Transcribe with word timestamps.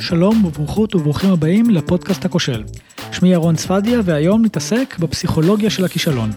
שלום 0.00 0.44
וברוכות 0.44 0.94
וברוכים 0.94 1.30
הבאים 1.30 1.70
לפודקאסט 1.70 2.24
הכושל. 2.24 2.62
שמי 3.12 3.28
ירון 3.28 3.56
צפדיה 3.56 4.00
והיום 4.04 4.44
נתעסק 4.44 4.96
בפסיכולוגיה 4.98 5.70
של 5.70 5.84
הכישלון. 5.84 6.30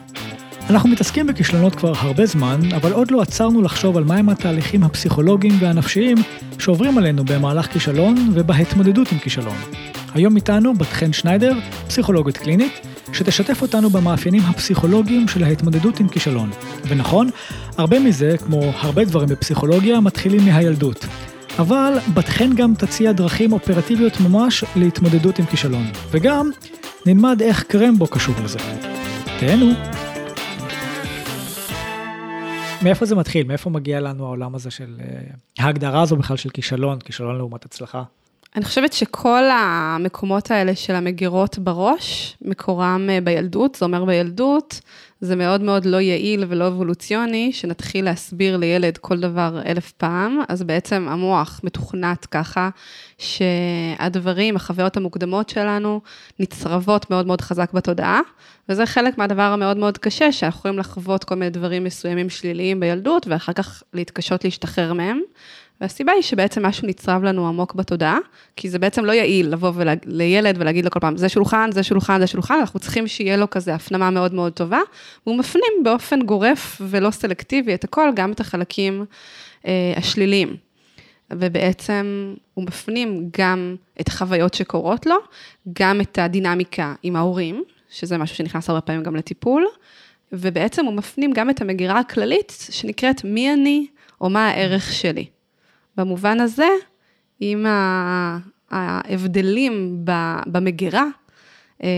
אנחנו 0.69 0.89
מתעסקים 0.89 1.27
בכישלונות 1.27 1.75
כבר 1.75 1.93
הרבה 1.97 2.25
זמן, 2.25 2.59
אבל 2.75 2.91
עוד 2.91 3.11
לא 3.11 3.21
עצרנו 3.21 3.61
לחשוב 3.61 3.97
על 3.97 4.03
מהם 4.03 4.29
התהליכים 4.29 4.83
הפסיכולוגיים 4.83 5.53
והנפשיים 5.59 6.17
שעוברים 6.59 6.97
עלינו 6.97 7.23
במהלך 7.25 7.65
כישלון 7.73 8.29
ובהתמודדות 8.33 9.11
עם 9.11 9.19
כישלון. 9.19 9.55
היום 10.13 10.35
איתנו 10.35 10.73
בת 10.73 10.87
חן 10.87 11.13
שניידר, 11.13 11.53
פסיכולוגית 11.87 12.37
קלינית, 12.37 12.73
שתשתף 13.13 13.61
אותנו 13.61 13.89
במאפיינים 13.89 14.41
הפסיכולוגיים 14.45 15.27
של 15.27 15.43
ההתמודדות 15.43 15.99
עם 15.99 16.07
כישלון. 16.07 16.49
ונכון, 16.87 17.29
הרבה 17.77 17.99
מזה, 17.99 18.35
כמו 18.45 18.71
הרבה 18.79 19.05
דברים 19.05 19.29
בפסיכולוגיה, 19.29 19.99
מתחילים 19.99 20.45
מהילדות. 20.45 21.05
אבל 21.59 21.93
בת 22.13 22.25
חן 22.25 22.55
גם 22.55 22.73
תציע 22.73 23.11
דרכים 23.11 23.53
אופרטיביות 23.53 24.13
ממש 24.19 24.63
להתמודדות 24.75 25.39
עם 25.39 25.45
כישלון. 25.45 25.83
וגם 26.11 26.49
נלמד 27.05 27.41
איך 27.41 27.63
קרמבו 27.63 28.07
קשור 28.07 28.35
לזה. 28.43 28.59
תהנו. 29.39 29.71
מאיפה 32.81 33.05
זה 33.05 33.15
מתחיל? 33.15 33.47
מאיפה 33.47 33.69
מגיע 33.69 33.99
לנו 33.99 34.25
העולם 34.25 34.55
הזה 34.55 34.71
של... 34.71 34.95
אה, 34.99 35.65
ההגדרה 35.65 36.01
הזו 36.01 36.15
בכלל 36.15 36.37
של 36.37 36.49
כישלון, 36.49 36.99
כישלון 36.99 37.37
לעומת 37.37 37.65
הצלחה? 37.65 38.03
אני 38.55 38.65
חושבת 38.65 38.93
שכל 38.93 39.43
המקומות 39.43 40.51
האלה 40.51 40.75
של 40.75 40.95
המגירות 40.95 41.59
בראש, 41.59 42.37
מקורם 42.41 43.07
אה, 43.09 43.21
בילדות, 43.23 43.75
זה 43.75 43.85
אומר 43.85 44.05
בילדות, 44.05 44.81
זה 45.21 45.35
מאוד 45.35 45.61
מאוד 45.61 45.85
לא 45.85 45.97
יעיל 45.97 46.45
ולא 46.47 46.67
אבולוציוני, 46.67 47.53
שנתחיל 47.53 48.05
להסביר 48.05 48.57
לילד 48.57 48.97
כל 48.97 49.19
דבר 49.19 49.61
אלף 49.65 49.91
פעם, 49.91 50.39
אז 50.49 50.63
בעצם 50.63 51.07
המוח 51.09 51.61
מתוכנת 51.63 52.25
ככה, 52.25 52.69
שהדברים, 53.17 54.55
החוויות 54.55 54.97
המוקדמות 54.97 55.49
שלנו, 55.49 56.01
נצרבות 56.39 57.09
מאוד 57.09 57.27
מאוד 57.27 57.41
חזק 57.41 57.73
בתודעה, 57.73 58.21
וזה 58.69 58.85
חלק 58.85 59.17
מהדבר 59.17 59.41
המאוד 59.41 59.77
מאוד 59.77 59.97
קשה, 59.97 60.31
שאנחנו 60.31 60.59
יכולים 60.59 60.79
לחוות 60.79 61.23
כל 61.23 61.35
מיני 61.35 61.49
דברים 61.49 61.83
מסוימים 61.83 62.29
שליליים 62.29 62.79
בילדות, 62.79 63.27
ואחר 63.27 63.53
כך 63.53 63.83
להתקשות 63.93 64.43
להשתחרר 64.43 64.93
מהם. 64.93 65.19
והסיבה 65.81 66.11
היא 66.11 66.21
שבעצם 66.21 66.65
משהו 66.65 66.87
נצרב 66.87 67.23
לנו 67.23 67.47
עמוק 67.47 67.75
בתודעה, 67.75 68.17
כי 68.55 68.69
זה 68.69 68.79
בעצם 68.79 69.05
לא 69.05 69.11
יעיל 69.11 69.49
לבוא 69.49 69.71
לילד 70.05 70.55
ולהגיד 70.59 70.85
לו 70.85 70.91
כל 70.91 70.99
פעם, 70.99 71.17
זה 71.17 71.29
שולחן, 71.29 71.71
זה 71.71 71.83
שולחן, 71.83 72.19
זה 72.19 72.27
שולחן, 72.27 72.57
אנחנו 72.59 72.79
צריכים 72.79 73.07
שיהיה 73.07 73.37
לו 73.37 73.49
כזה 73.49 73.75
הפנמה 73.75 74.09
מאוד 74.09 74.33
מאוד 74.33 74.53
טובה, 74.53 74.79
והוא 75.25 75.37
מפנים 75.37 75.83
באופן 75.83 76.21
גורף 76.21 76.81
ולא 76.81 77.11
סלקטיבי 77.11 77.73
את 77.73 77.83
הכל, 77.83 78.09
גם 78.15 78.31
את 78.31 78.39
החלקים 78.39 79.05
אה, 79.67 79.93
השליליים. 79.97 80.55
ובעצם 81.33 82.33
הוא 82.53 82.65
מפנים 82.65 83.29
גם 83.39 83.75
את 84.01 84.07
החוויות 84.07 84.53
שקורות 84.53 85.05
לו, 85.05 85.15
גם 85.73 86.01
את 86.01 86.17
הדינמיקה 86.17 86.93
עם 87.03 87.15
ההורים, 87.15 87.63
שזה 87.89 88.17
משהו 88.17 88.35
שנכנס 88.35 88.69
הרבה 88.69 88.81
פעמים 88.81 89.03
גם 89.03 89.15
לטיפול, 89.15 89.65
ובעצם 90.31 90.85
הוא 90.85 90.93
מפנים 90.93 91.31
גם 91.33 91.49
את 91.49 91.61
המגירה 91.61 91.99
הכללית 91.99 92.67
שנקראת 92.69 93.23
מי 93.23 93.53
אני, 93.53 93.87
או 94.21 94.29
מה 94.29 94.47
הערך 94.47 94.93
שלי. 94.93 95.25
במובן 95.99 96.39
הזה, 96.39 96.67
עם 97.39 97.65
ההבדלים 98.71 100.05
במגירה, 100.47 101.05
אה, 101.83 101.89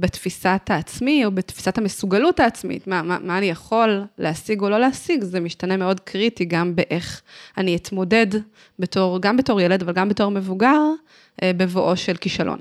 בתפיסת 0.00 0.60
העצמי 0.70 1.24
או 1.24 1.30
בתפיסת 1.30 1.78
המסוגלות 1.78 2.40
העצמית, 2.40 2.86
מה, 2.86 3.02
מה, 3.02 3.18
מה 3.22 3.38
אני 3.38 3.46
יכול 3.46 4.04
להשיג 4.18 4.60
או 4.62 4.70
לא 4.70 4.78
להשיג, 4.78 5.24
זה 5.24 5.40
משתנה 5.40 5.76
מאוד 5.76 6.00
קריטי 6.00 6.44
גם 6.44 6.76
באיך 6.76 7.22
אני 7.58 7.76
אתמודד 7.76 8.26
בתור, 8.78 9.20
גם 9.20 9.36
בתור 9.36 9.60
ילד, 9.60 9.82
אבל 9.82 9.92
גם 9.92 10.08
בתור 10.08 10.30
מבוגר, 10.30 10.80
אה, 11.42 11.50
בבואו 11.56 11.96
של 11.96 12.16
כישלון. 12.16 12.58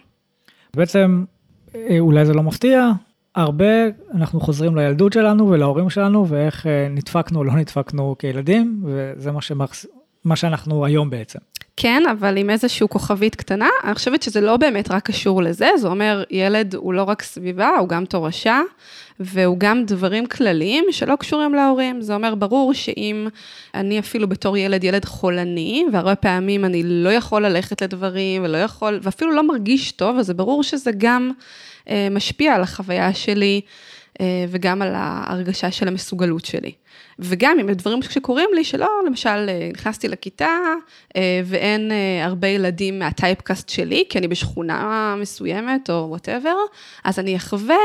בעצם, 0.74 1.24
אה, 1.76 2.00
אולי 2.00 2.26
זה 2.26 2.34
לא 2.34 2.44
מפתיע, 2.44 2.92
הרבה 3.36 3.66
אנחנו 4.14 4.40
חוזרים 4.40 4.76
לילדות 4.76 5.14
שלנו 5.14 5.50
ולהורים 5.50 5.90
שלנו 5.90 6.28
ואיך 6.28 6.66
נדפקנו 6.90 7.40
או 7.40 7.44
לא 7.44 7.54
נדפקנו 7.54 8.16
כילדים, 8.20 8.84
וזה 8.86 9.32
מה 9.32 9.42
שמחז... 9.42 9.86
מה 10.26 10.36
שאנחנו 10.36 10.86
היום 10.86 11.10
בעצם. 11.10 11.40
כן, 11.78 12.04
אבל 12.12 12.38
עם 12.38 12.50
איזושהי 12.50 12.88
כוכבית 12.90 13.36
קטנה, 13.36 13.70
אני 13.84 13.96
חושבת 13.96 14.24
שזה 14.24 14.42
לא 14.42 14.58
באמת 14.58 14.92
רק 14.92 15.06
קשור 15.06 15.42
לזה, 15.42 15.70
זה 15.78 15.88
אומר, 15.88 16.24
ילד 16.32 16.76
הוא 16.76 16.94
לא 16.94 17.04
רק 17.04 17.22
סביבה, 17.22 17.70
הוא 17.80 17.90
גם 17.90 18.06
תורשה, 18.06 18.62
והוא 19.20 19.58
גם 19.60 19.86
דברים 19.86 20.26
כלליים 20.26 20.86
שלא 20.92 21.16
קשורים 21.16 21.54
להורים. 21.54 22.02
זה 22.02 22.16
אומר, 22.16 22.36
ברור 22.36 22.74
שאם 22.74 23.28
אני 23.74 24.00
אפילו 24.00 24.30
בתור 24.30 24.58
ילד, 24.58 24.84
ילד 24.84 25.06
חולני, 25.06 25.86
והרבה 25.94 26.16
פעמים 26.16 26.66
אני 26.66 26.84
לא 26.86 27.10
יכול 27.10 27.46
ללכת 27.46 27.82
לדברים, 27.82 28.44
ולא 28.44 28.58
יכול, 28.58 29.00
ואפילו 29.02 29.32
לא 29.32 29.48
מרגיש 29.48 29.92
טוב, 29.92 30.18
אז 30.18 30.26
זה 30.26 30.34
ברור 30.34 30.64
שזה 30.64 30.92
גם 30.98 31.32
אה, 31.90 32.08
משפיע 32.12 32.56
על 32.56 32.62
החוויה 32.62 33.14
שלי. 33.14 33.62
אה, 34.22 34.46
וגם 34.50 34.82
על 34.82 34.94
ההרגשה 34.96 35.72
של 35.72 35.88
המסוגלות 35.88 36.46
שלי. 36.46 36.72
וגם 37.20 37.60
עם 37.60 37.70
הדברים 37.70 38.02
שקורים 38.02 38.50
לי, 38.54 38.64
שלא, 38.64 38.90
למשל, 39.08 39.46
אה, 39.50 39.70
נכנסתי 39.74 40.08
לכיתה 40.08 40.58
אה, 41.16 41.42
ואין 41.46 41.92
הרבה 42.24 42.48
ילדים 42.48 43.00
מה 43.00 43.14
typecast 43.14 43.70
שלי, 43.70 44.04
כי 44.10 44.18
אני 44.18 44.28
בשכונה 44.28 45.16
מסוימת 45.22 45.90
או 45.90 46.06
whatever, 46.10 46.56
אז 47.04 47.20
אני 47.20 47.36
אחווה 47.36 47.78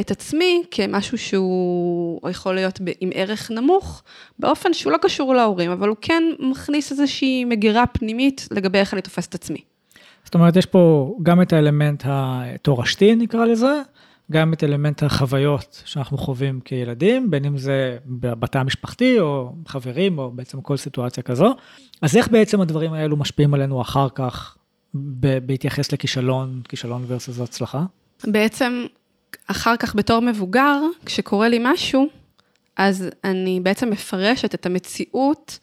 את 0.00 0.10
עצמי 0.10 0.62
כמשהו 0.70 1.18
שהוא 1.18 2.30
יכול 2.30 2.54
להיות 2.54 2.80
עם 3.00 3.10
ערך 3.14 3.50
נמוך, 3.50 4.02
באופן 4.38 4.74
שהוא 4.74 4.92
לא 4.92 4.98
קשור 4.98 5.34
להורים, 5.34 5.70
אבל 5.70 5.88
הוא 5.88 5.96
כן 6.00 6.22
מכניס 6.38 6.92
איזושהי 6.92 7.44
מגירה 7.44 7.86
פנימית 7.86 8.48
לגבי 8.50 8.78
איך 8.78 8.94
אני 8.94 9.02
תופסת 9.02 9.28
את 9.28 9.34
עצמי. 9.34 9.60
זאת 10.24 10.34
אומרת, 10.34 10.56
יש 10.56 10.66
פה 10.66 11.14
גם 11.22 11.42
את 11.42 11.52
האלמנט 11.52 12.02
התורשתי, 12.06 13.14
נקרא 13.14 13.44
לזה, 13.44 13.82
גם 14.32 14.52
את 14.52 14.64
אלמנט 14.64 15.02
החוויות 15.02 15.82
שאנחנו 15.84 16.18
חווים 16.18 16.60
כילדים, 16.60 17.30
בין 17.30 17.44
אם 17.44 17.58
זה 17.58 17.98
בתא 18.06 18.58
המשפחתי 18.58 19.20
או 19.20 19.52
חברים 19.66 20.18
או 20.18 20.30
בעצם 20.30 20.60
כל 20.60 20.76
סיטואציה 20.76 21.22
כזו. 21.22 21.54
אז 22.02 22.16
איך 22.16 22.28
בעצם 22.28 22.60
הדברים 22.60 22.92
האלו 22.92 23.16
משפיעים 23.16 23.54
עלינו 23.54 23.80
אחר 23.80 24.08
כך 24.14 24.56
בהתייחס 24.94 25.92
לכישלון, 25.92 26.60
כישלון 26.68 27.04
versus 27.08 27.42
הצלחה? 27.42 27.84
בעצם 28.26 28.86
אחר 29.46 29.76
כך 29.76 29.94
בתור 29.94 30.20
מבוגר, 30.20 30.80
כשקורה 31.06 31.48
לי 31.48 31.58
משהו, 31.62 32.08
אז 32.76 33.08
אני 33.24 33.60
בעצם 33.62 33.90
מפרשת 33.90 34.54
את 34.54 34.66
המציאות 34.66 35.58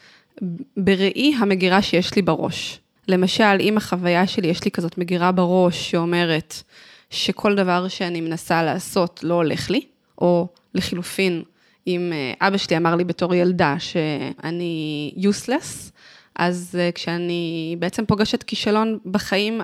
בראי 0.78 1.36
המגירה 1.40 1.82
שיש 1.82 2.16
לי 2.16 2.22
בראש. 2.22 2.80
למשל, 3.08 3.58
אם 3.60 3.78
החוויה 3.78 4.28
שלי, 4.28 4.48
יש 4.48 4.66
לי 4.66 4.72
כזאת 4.72 4.98
מגירה 4.98 5.32
בראש 5.32 5.92
שאומרת, 5.92 6.64
שכל 7.10 7.56
דבר 7.56 7.88
שאני 7.88 8.22
מנסה 8.22 8.64
לעשות 8.64 9.20
לא 9.24 9.34
הולך 9.34 9.70
לי, 9.70 9.82
או 10.22 10.48
לחילופין, 10.74 11.44
אם 11.88 12.14
אה, 12.14 12.48
אבא 12.48 12.58
שלי 12.58 12.78
אמר 12.78 12.96
לי 12.96 13.04
בתור 13.04 13.36
ילדה 13.36 13.76
שאני 13.80 15.14
useless, 15.18 15.92
אז 16.36 16.76
אה, 16.80 16.90
כשאני 16.96 17.76
בעצם 17.80 18.06
פוגשת 18.06 18.44
כישלון 18.44 19.00
בחיים, 19.06 19.62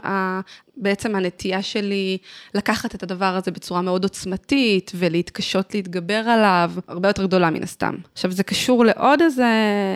בעצם 0.77 1.15
הנטייה 1.15 1.61
שלי 1.61 2.17
לקחת 2.55 2.95
את 2.95 3.03
הדבר 3.03 3.25
הזה 3.35 3.51
בצורה 3.51 3.81
מאוד 3.81 4.03
עוצמתית 4.03 4.91
ולהתקשות 4.95 5.75
להתגבר 5.75 6.13
עליו, 6.13 6.71
הרבה 6.87 7.09
יותר 7.09 7.25
גדולה 7.25 7.49
מן 7.49 7.63
הסתם. 7.63 7.95
עכשיו, 8.13 8.31
זה 8.31 8.43
קשור 8.43 8.85
לעוד 8.85 9.21
איזה, 9.21 9.51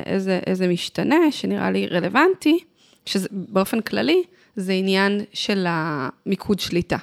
איזה, 0.05 0.39
איזה 0.47 0.67
משתנה 0.67 1.31
שנראה 1.31 1.71
לי 1.71 1.87
רלוונטי, 1.87 2.59
שבאופן 3.05 3.81
כללי 3.81 4.23
זה 4.55 4.73
עניין 4.73 5.21
של 5.33 5.65
המיקוד 5.67 6.59
שליטה. 6.59 6.97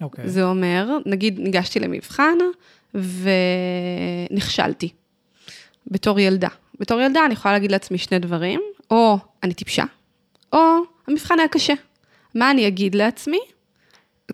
Okay. 0.00 0.04
אוקיי. 0.04 0.28
זה 0.28 0.44
אומר, 0.44 0.98
נגיד 1.06 1.38
ניגשתי 1.40 1.80
למבחן 1.80 2.38
ונכשלתי 4.30 4.88
בתור 5.86 6.20
ילדה. 6.20 6.48
בתור 6.80 7.00
ילדה 7.00 7.24
אני 7.26 7.32
יכולה 7.32 7.54
להגיד 7.54 7.72
לעצמי 7.72 7.98
שני 7.98 8.18
דברים, 8.18 8.60
או 8.90 9.18
אני 9.42 9.54
טיפשה, 9.54 9.84
או 10.52 10.60
המבחן 11.08 11.38
היה 11.38 11.48
קשה. 11.48 11.74
מה 12.34 12.50
אני 12.50 12.66
אגיד 12.68 12.94
לעצמי? 12.94 13.38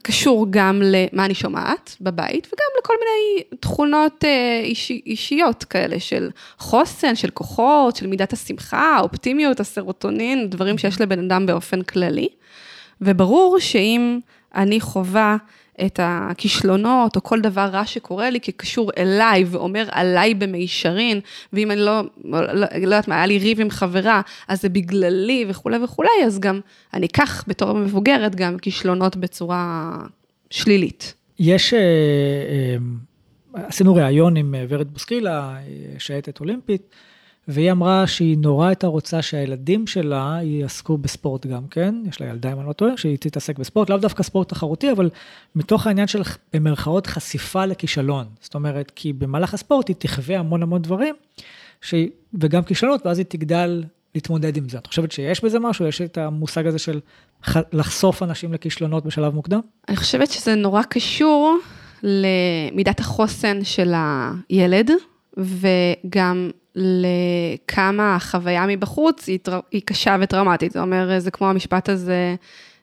קשור 0.03 0.47
גם 0.51 0.83
למה 0.85 1.25
אני 1.25 1.35
שומעת 1.35 1.97
בבית, 2.01 2.47
וגם 2.47 2.67
לכל 2.79 2.95
מיני 2.99 3.57
תכונות 3.61 4.25
אה, 4.25 4.61
אישי, 4.65 5.01
אישיות 5.07 5.65
כאלה 5.65 6.01
של 6.01 6.31
חוסן, 6.59 7.15
של 7.15 7.31
כוחות, 7.31 7.97
של 7.97 8.07
מידת 8.07 8.33
השמחה, 8.33 8.97
האופטימיות, 8.97 9.61
הסרוטונין, 9.61 10.51
דברים 10.51 10.79
שיש 10.79 11.01
לבן 11.01 11.25
אדם 11.25 11.47
באופן 11.47 11.83
כללי. 11.83 12.29
וברור 13.01 13.61
שאם 13.61 14.19
אני 14.57 14.81
חווה 14.81 15.37
את 15.87 16.01
הכישלונות 16.03 17.17
או 17.17 17.23
כל 17.23 17.41
דבר 17.41 17.69
רע 17.73 17.87
שקורה 17.87 18.31
לי 18.31 18.41
כקשור 18.41 18.91
אליי 18.99 19.45
ואומר 19.45 19.87
עליי 19.91 20.35
במישרין, 20.35 21.21
ואם 21.53 21.71
אני 21.71 21.81
לא, 21.81 22.03
לא, 22.25 22.53
לא 22.53 22.67
יודעת 22.75 23.09
מה, 23.09 23.17
היה 23.17 23.27
לי 23.27 23.39
ריב 23.39 23.61
עם 23.61 23.71
חברה, 23.71 24.21
אז 24.49 24.63
זה 24.63 24.69
בגללי 24.69 25.45
וכולי 25.49 25.85
וכולי, 25.85 26.25
אז 26.27 26.39
גם 26.39 26.61
אני 26.95 27.07
אקח 27.07 27.45
בתור 27.47 27.73
מבוגרת 27.73 28.35
גם 28.35 28.59
כישלונות 28.59 29.17
בצורה 29.17 29.93
שלילית. 30.51 31.15
יש, 31.39 31.75
אה, 31.75 31.81
אה, 31.81 33.67
עשינו 33.67 33.95
ראיון 33.95 34.37
עם 34.37 34.55
ורד 34.69 34.93
בוסקילה, 34.93 35.57
שייטת 35.99 36.41
אולימפית, 36.41 36.83
והיא 37.49 37.73
אמרה 37.73 38.07
שהיא 38.07 38.39
נורא 38.39 38.67
הייתה 38.67 38.87
רוצה 38.87 39.23
שהילדים 39.23 39.87
שלה 39.87 40.39
יעסקו 40.43 40.99
בספורט 40.99 41.47
גם 41.47 41.69
כן, 41.69 41.95
יש 42.09 42.21
לה 42.21 42.27
ילדה 42.27 42.53
אם 42.53 42.61
אני 42.61 42.69
לא 42.69 42.73
טועה, 42.73 42.97
שהיא 42.97 43.19
תתעסק 43.21 43.59
בספורט, 43.59 43.91
לאו 43.91 43.99
דווקא 43.99 44.23
ספורט 44.23 44.49
תחרותי, 44.49 44.93
אבל 44.93 45.11
מתוך 45.55 45.87
העניין 45.87 46.07
של 46.07 46.23
במרכאות 46.53 47.07
חשיפה 47.07 47.67
לכישלון. 47.67 48.27
זאת 48.41 48.55
אומרת, 48.55 48.93
כי 48.95 49.13
במהלך 49.13 49.55
הספורט 49.55 49.89
היא 49.89 49.97
תחווה 49.99 50.39
המון 50.39 50.63
המון 50.63 50.83
דברים, 50.83 51.15
ש... 51.81 51.95
וגם 52.41 52.63
כישלונות, 52.63 53.07
ואז 53.07 53.19
היא 53.19 53.27
תגדל 53.29 53.85
להתמודד 54.15 54.57
עם 54.57 54.69
זה. 54.69 54.79
את 54.79 54.87
חושבת 54.87 55.13
שיש 55.13 55.45
בזה 55.45 55.59
משהו? 55.59 55.87
יש 55.87 56.01
את 56.01 56.19
המושג 56.19 56.67
הזה 56.67 56.79
של 56.79 57.01
לחשוף 57.73 58.23
אנשים 58.23 58.53
לכישלונות 58.53 59.07
בשלב 59.07 59.35
מוקדם? 59.35 59.61
אני 59.89 59.97
חושבת 59.97 60.31
שזה 60.31 60.55
נורא 60.55 60.83
קשור 60.83 61.59
למידת 62.03 63.01
החוסן 63.01 63.65
של 63.65 63.93
הילד, 64.49 64.91
וגם 65.37 66.51
לכמה 66.77 68.17
החוויה 68.17 68.67
מבחוץ 68.67 69.27
היא, 69.27 69.39
היא 69.71 69.83
קשה 69.85 70.17
וטראומטית. 70.21 70.73
זאת 70.73 70.83
אומרת, 70.83 71.23
זה 71.23 71.31
כמו 71.31 71.51
המשפט 71.51 71.89
הזה, 71.89 72.35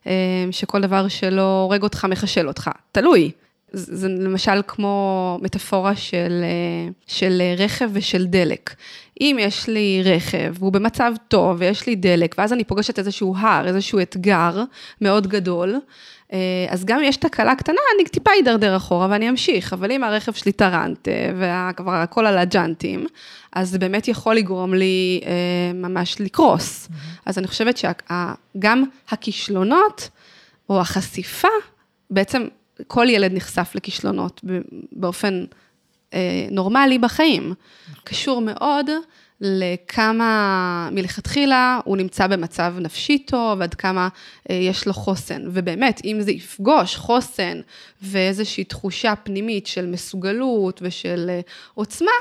אה, 0.08 0.46
שכל 0.52 0.82
דבר 0.82 1.08
שלא 1.08 1.62
הורג 1.62 1.84
אותך 1.84 2.08
מחשל 2.10 2.48
אותך. 2.48 2.70
תלוי. 2.92 3.32
זה 3.74 4.10
למשל 4.10 4.62
כמו 4.68 5.40
מטאפורה 5.42 5.96
של, 5.96 6.42
אה, 6.44 6.92
של 7.08 7.42
רכב 7.58 7.90
ושל 7.94 8.26
דלק. 8.26 8.76
אם 9.22 9.38
יש 9.40 9.68
לי 9.68 10.02
רכב 10.06 10.54
והוא 10.60 10.74
במצב 10.74 11.14
טוב 11.28 11.58
ויש 11.60 11.88
לי 11.88 11.96
דלק, 11.96 12.36
ואז 12.38 12.54
אני 12.54 12.64
פוגשת 12.64 13.00
איזשהו 13.00 13.36
הר, 13.38 13.68
איזשהו 13.68 14.00
אתגר 14.00 14.64
מאוד 15.02 15.28
גדול, 15.28 15.70
אה, 15.76 15.80
אז 16.70 16.86
גם 16.86 16.98
אם 16.98 17.04
יש 17.04 17.18
תקלה 17.18 17.56
קטנה, 17.56 17.80
אני 17.96 18.10
טיפה 18.10 18.32
אדרדר 18.44 18.78
אחורה 18.78 19.08
ואני 19.10 19.30
אמשיך, 19.30 19.74
אבל 19.74 19.92
אם 19.92 20.04
הרכב 20.04 20.34
שלי 20.34 20.52
טרנט 20.52 21.08
וכבר 21.38 21.92
הכל 21.92 22.26
על 22.26 22.38
הג'אנטים, 22.38 23.06
אז 23.54 23.70
זה 23.70 23.80
באמת 23.80 24.08
יכול 24.08 24.36
לגרום 24.36 24.74
לי 24.74 25.22
אה, 25.26 25.74
ממש 25.74 26.22
לקרוס. 26.22 26.88
Mm-hmm. 26.88 27.22
אז 27.26 27.38
אני 27.38 27.48
חושבת 27.48 27.78
שגם 27.78 28.84
הכישלונות 29.10 30.10
או 30.70 30.82
החשיפה, 30.82 31.48
בעצם 32.10 32.48
כל 32.88 33.10
ילד 33.10 33.34
נחשף 33.34 33.72
לכישלונות 33.76 34.42
באופן 34.92 35.46
אה, 36.14 36.48
נורמלי 36.52 36.98
בחיים. 36.98 37.54
קשור 38.04 38.42
מאוד 38.42 38.90
לכמה 39.42 40.90
מלכתחילה 40.92 41.80
הוא 41.86 41.98
נמצא 41.98 42.28
במצב 42.28 42.74
נפשי 42.80 43.20
טוב, 43.20 43.60
ועד 43.60 43.74
כמה 43.74 44.10
אה, 44.50 44.56
יש 44.56 44.88
לו 44.88 44.94
חוסן. 44.94 45.42
ובאמת, 45.46 46.02
אם 46.06 46.18
זה 46.20 46.32
יפגוש 46.32 46.96
חוסן 46.96 47.62
ואיזושהי 48.02 48.64
תחושה 48.64 49.16
פנימית 49.16 49.68
של 49.68 49.86
מסוגלות 49.86 50.80
ושל 50.84 51.26
אה, 51.30 51.40
עוצמה, 51.74 52.12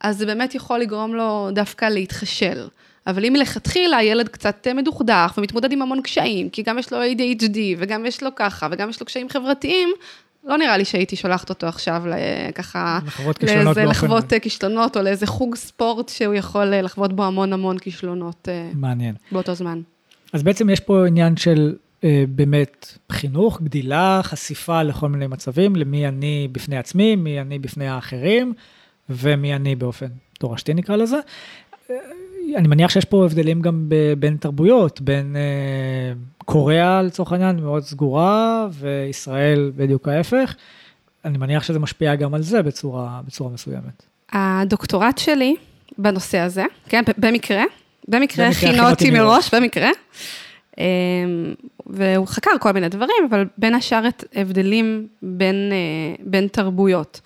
אז 0.00 0.18
זה 0.18 0.26
באמת 0.26 0.54
יכול 0.54 0.78
לגרום 0.78 1.14
לו 1.14 1.48
דווקא 1.52 1.84
להתחשל. 1.84 2.68
אבל 3.06 3.24
אם 3.24 3.32
מלכתחילה 3.32 3.96
הילד 3.96 4.28
קצת 4.28 4.66
מדוכדך 4.74 5.34
ומתמודד 5.38 5.72
עם 5.72 5.82
המון 5.82 6.02
קשיים, 6.02 6.50
כי 6.50 6.62
גם 6.62 6.78
יש 6.78 6.92
לו 6.92 6.98
ADHD 7.02 7.58
וגם 7.78 8.06
יש 8.06 8.22
לו 8.22 8.34
ככה 8.34 8.68
וגם 8.70 8.90
יש 8.90 9.00
לו 9.00 9.06
קשיים 9.06 9.28
חברתיים, 9.28 9.88
לא 10.44 10.56
נראה 10.56 10.76
לי 10.76 10.84
שהייתי 10.84 11.16
שולחת 11.16 11.50
אותו 11.50 11.66
עכשיו 11.66 12.02
ככה, 12.54 12.98
לאיזה 13.42 13.84
לחוות 13.84 14.32
כישלונות 14.42 14.96
או 14.96 15.02
לאיזה 15.02 15.26
חוג 15.26 15.54
ספורט 15.54 16.08
שהוא 16.08 16.34
יכול 16.34 16.74
אה, 16.74 16.82
לחוות 16.82 17.12
בו 17.12 17.24
המון 17.24 17.52
המון 17.52 17.78
כישלונות. 17.78 18.48
אה, 18.48 18.70
מעניין. 18.74 19.14
באותו 19.32 19.54
זמן. 19.54 19.80
אז 20.32 20.42
בעצם 20.42 20.70
יש 20.70 20.80
פה 20.80 21.06
עניין 21.06 21.36
של 21.36 21.74
אה, 22.04 22.24
באמת 22.28 22.98
חינוך, 23.12 23.60
גדילה, 23.62 24.20
חשיפה 24.22 24.82
לכל 24.82 25.08
מיני 25.08 25.26
מצבים, 25.26 25.76
למי 25.76 26.08
אני 26.08 26.48
בפני 26.52 26.76
עצמי, 26.76 27.16
מי 27.16 27.40
אני 27.40 27.58
בפני 27.58 27.88
האחרים, 27.88 28.54
ומי 29.10 29.54
אני 29.54 29.74
באופן 29.74 30.06
תורשתי 30.38 30.74
נקרא 30.74 30.96
לזה. 30.96 31.18
אני 32.56 32.68
מניח 32.68 32.90
שיש 32.90 33.04
פה 33.04 33.24
הבדלים 33.24 33.60
גם 33.60 33.88
בין 34.18 34.36
תרבויות, 34.36 35.00
בין 35.00 35.36
אה, 35.36 36.12
קוריאה 36.44 37.02
לצורך 37.02 37.32
העניין 37.32 37.60
מאוד 37.60 37.82
סגורה, 37.82 38.68
וישראל 38.72 39.72
בדיוק 39.76 40.08
ההפך. 40.08 40.54
אני 41.24 41.38
מניח 41.38 41.62
שזה 41.62 41.78
משפיע 41.78 42.14
גם 42.14 42.34
על 42.34 42.42
זה 42.42 42.62
בצורה, 42.62 43.20
בצורה 43.26 43.50
מסוימת. 43.50 44.02
הדוקטורט 44.32 45.18
שלי 45.18 45.56
בנושא 45.98 46.38
הזה, 46.38 46.64
כן, 46.88 47.02
במקרה, 47.18 47.62
במקרה 48.08 48.48
הכינו 48.48 48.90
אותי 48.90 49.10
מראש, 49.10 49.54
במקרה. 49.54 49.90
אמ, 50.78 50.84
והוא 51.86 52.26
חקר 52.26 52.50
כל 52.60 52.72
מיני 52.72 52.88
דברים, 52.88 53.16
אבל 53.30 53.46
בין 53.58 53.74
השאר 53.74 54.08
את 54.08 54.24
הבדלים 54.34 55.06
בין, 55.22 55.54
אה, 55.72 56.24
בין 56.24 56.48
תרבויות. 56.48 57.20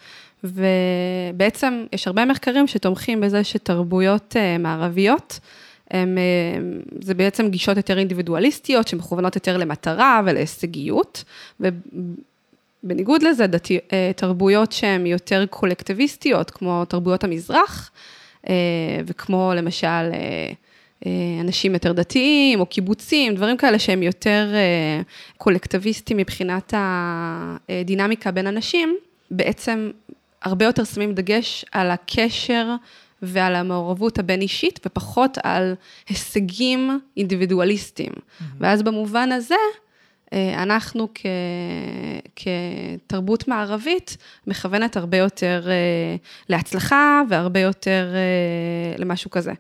ובעצם 0.44 1.84
יש 1.92 2.06
הרבה 2.06 2.24
מחקרים 2.24 2.66
שתומכים 2.66 3.20
בזה 3.20 3.44
שתרבויות 3.44 4.36
אה, 4.36 4.58
מערביות, 4.58 5.40
הם, 5.90 6.18
אה, 6.18 6.60
זה 7.00 7.14
בעצם 7.14 7.48
גישות 7.48 7.76
יותר 7.76 7.98
אינדיבידואליסטיות, 7.98 8.88
שמכוונות 8.88 9.34
יותר 9.34 9.56
למטרה 9.56 10.20
ולהישגיות, 10.26 11.24
ובניגוד 11.60 13.22
לזה, 13.22 13.46
דתי, 13.46 13.78
אה, 13.92 14.10
תרבויות 14.16 14.72
שהן 14.72 15.06
יותר 15.06 15.44
קולקטיביסטיות, 15.50 16.50
כמו 16.50 16.84
תרבויות 16.84 17.24
המזרח, 17.24 17.90
וכמו 19.06 19.52
למשל 19.56 20.10
אנשים 21.40 21.74
יותר 21.74 21.92
דתיים, 21.92 22.60
או 22.60 22.66
קיבוצים, 22.66 23.34
דברים 23.34 23.56
כאלה 23.56 23.78
שהם 23.78 24.02
יותר 24.02 24.48
קולקטיביסטיים 25.36 26.16
מבחינת 26.16 26.74
הדינמיקה 26.76 28.30
בין 28.30 28.46
אנשים, 28.46 28.96
בעצם 29.30 29.90
הרבה 30.44 30.64
יותר 30.64 30.84
שמים 30.84 31.14
דגש 31.14 31.64
על 31.72 31.90
הקשר 31.90 32.74
ועל 33.22 33.54
המעורבות 33.54 34.18
הבין-אישית, 34.18 34.80
ופחות 34.86 35.38
על 35.42 35.74
הישגים 36.08 37.00
אינדיבידואליסטיים. 37.16 38.12
Mm-hmm. 38.12 38.44
ואז 38.58 38.82
במובן 38.82 39.32
הזה, 39.32 39.54
אה, 40.32 40.62
אנחנו 40.62 41.08
כ... 41.14 41.26
כתרבות 42.36 43.48
מערבית 43.48 44.16
מכוונת 44.46 44.96
הרבה 44.96 45.16
יותר 45.16 45.62
אה, 45.66 46.16
להצלחה 46.48 47.22
והרבה 47.28 47.60
יותר 47.60 48.12
אה, 48.14 48.96
למשהו 48.98 49.30
כזה. 49.30 49.52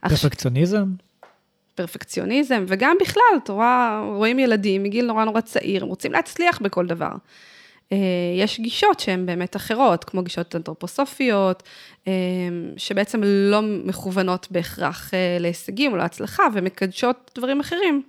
פרפקציוניזם? 0.00 0.84
פרפקציוניזם, 1.74 2.64
וגם 2.68 2.96
בכלל, 3.00 3.22
אתה 3.44 3.52
רואה, 3.52 4.02
רואים 4.16 4.38
ילדים 4.38 4.82
מגיל 4.82 5.06
נורא 5.06 5.24
נורא 5.24 5.40
צעיר, 5.40 5.82
הם 5.82 5.88
רוצים 5.88 6.12
להצליח 6.12 6.58
בכל 6.62 6.86
דבר. 6.86 7.12
אה, 7.92 7.98
יש 8.36 8.60
גישות 8.60 9.00
שהן 9.00 9.26
באמת 9.26 9.56
אחרות, 9.56 10.04
כמו 10.04 10.22
גישות 10.22 10.56
אנתרופוסופיות, 10.56 11.62
אה, 12.08 12.12
שבעצם 12.76 13.20
לא 13.24 13.62
מכוונות 13.62 14.48
בהכרח 14.50 15.14
אה, 15.14 15.36
להישגים 15.40 15.92
או 15.92 15.96
להצלחה, 15.96 16.42
ומקדשות 16.54 17.30
דברים 17.34 17.60
אחרים. 17.60 18.02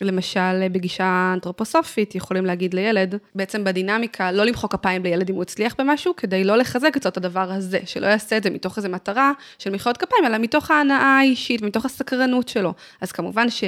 למשל, 0.00 0.68
בגישה 0.68 1.30
אנתרופוסופית, 1.34 2.14
יכולים 2.14 2.46
להגיד 2.46 2.74
לילד, 2.74 3.14
בעצם 3.34 3.64
בדינמיקה, 3.64 4.32
לא 4.32 4.44
למחוא 4.44 4.68
כפיים 4.68 5.02
לילד 5.02 5.28
אם 5.28 5.34
הוא 5.34 5.42
הצליח 5.42 5.74
במשהו, 5.78 6.16
כדי 6.16 6.44
לא 6.44 6.56
לחזק 6.56 6.96
את 6.96 7.16
הדבר 7.16 7.52
הזה, 7.52 7.78
שלא 7.86 8.06
יעשה 8.06 8.36
את 8.36 8.42
זה 8.42 8.50
מתוך 8.50 8.76
איזו 8.76 8.88
מטרה 8.88 9.32
של 9.58 9.70
מחיאות 9.70 9.96
כפיים, 9.96 10.26
אלא 10.26 10.38
מתוך 10.38 10.70
ההנאה 10.70 11.18
האישית, 11.18 11.62
מתוך 11.62 11.84
הסקרנות 11.84 12.48
שלו. 12.48 12.74
אז 13.00 13.12
כמובן 13.12 13.50
ש... 13.50 13.64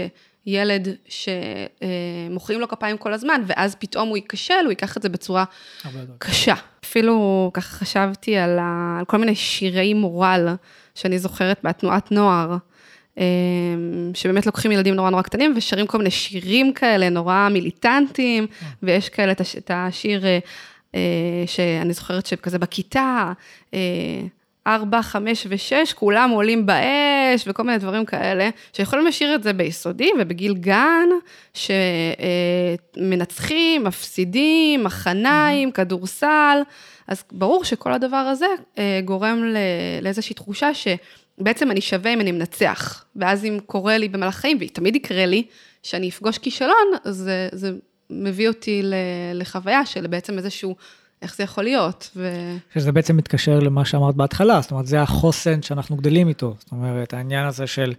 ילד 0.47 0.88
שמוחאים 1.09 2.61
לו 2.61 2.69
כפיים 2.69 2.97
כל 2.97 3.12
הזמן, 3.12 3.43
ואז 3.47 3.75
פתאום 3.75 4.09
הוא 4.09 4.17
ייכשל, 4.17 4.55
הוא 4.62 4.71
ייקח 4.71 4.97
את 4.97 5.03
זה 5.03 5.09
בצורה 5.09 5.45
קשה. 6.19 6.55
אפילו 6.85 7.50
ככה 7.55 7.76
חשבתי 7.76 8.37
על, 8.37 8.59
ה... 8.59 8.97
על 8.99 9.05
כל 9.05 9.17
מיני 9.17 9.35
שירי 9.35 9.95
מורל 9.95 10.49
שאני 10.95 11.19
זוכרת 11.19 11.65
מהתנועת 11.65 12.12
נוער, 12.12 12.57
אמ, 13.19 13.23
שבאמת 14.15 14.47
לוקחים 14.47 14.73
ילדים 14.73 14.95
נורא 14.95 15.11
נורא 15.11 15.23
קטנים 15.23 15.55
ושרים 15.57 15.87
כל 15.87 15.99
מיני 15.99 16.11
שירים 16.11 16.73
כאלה 16.73 17.09
נורא 17.09 17.49
מיליטנטיים, 17.53 18.47
כן. 18.47 18.67
ויש 18.83 19.09
כאלה 19.09 19.33
את 19.33 19.71
השיר 19.71 20.26
אה, 20.26 20.38
אה, 20.95 21.00
שאני 21.47 21.93
זוכרת 21.93 22.26
שכזה 22.26 22.59
בכיתה, 22.59 23.33
אה, 24.66 24.75
ארבע, 24.75 25.02
חמש 25.02 25.46
ושש, 25.49 25.92
כולם 25.92 26.30
עולים 26.30 26.66
באש 26.66 27.44
וכל 27.46 27.62
מיני 27.62 27.78
דברים 27.78 28.04
כאלה, 28.04 28.50
שיכולים 28.73 29.06
לשיר 29.06 29.35
את 29.35 29.42
זה 29.42 29.52
ביסודי 29.52 30.11
ובגיל 30.20 30.54
גן, 30.54 31.08
שמנצחים, 32.94 33.85
מפסידים, 33.85 34.85
מחניים, 34.85 35.70
כדורסל, 35.70 36.58
אז 37.08 37.25
ברור 37.32 37.64
שכל 37.64 37.92
הדבר 37.92 38.16
הזה 38.16 38.46
אה, 38.78 39.00
גורם 39.04 39.44
לאיזושהי 40.02 40.35
תחושה 40.35 40.70
שבעצם 40.75 41.70
אני 41.70 41.80
שווה 41.80 42.12
אם 42.14 42.20
אני 42.20 42.32
מנצח, 42.32 43.04
ואז 43.16 43.44
אם 43.44 43.58
קורה 43.66 43.99
לי 43.99 44.08
במהלך 44.08 44.35
חיים, 44.35 44.58
ותמיד 44.61 44.96
יקרה 44.96 45.26
לי, 45.26 45.46
שאני 45.82 46.08
אפגוש 46.08 46.38
כישלון, 46.38 46.88
אז 47.04 47.30
זה 47.52 47.73
מביא 48.11 48.49
אותי 48.49 48.82
לחוויה 49.35 49.87
של 49.87 50.06
בעצם 50.06 50.38
איזשהו... 50.38 50.76
איך 51.23 51.37
זה 51.37 51.42
יכול 51.44 51.64
להיות? 51.64 52.11
ו... 52.16 52.30
שזה 52.75 52.92
בעצם 52.92 53.16
מתקשר 53.16 53.58
למה 53.58 53.85
שאמרת 53.85 54.14
בהתחלה, 54.14 54.61
זאת 54.61 54.70
אומרת, 54.70 54.87
זה 54.87 55.02
החוסן 55.02 55.62
שאנחנו 55.62 55.96
גדלים 55.96 56.28
איתו. 56.28 56.54
זאת 56.58 56.73
אומרת, 56.73 57.14
העניין 57.14 57.46
הזה 57.46 57.66
של 57.66 57.94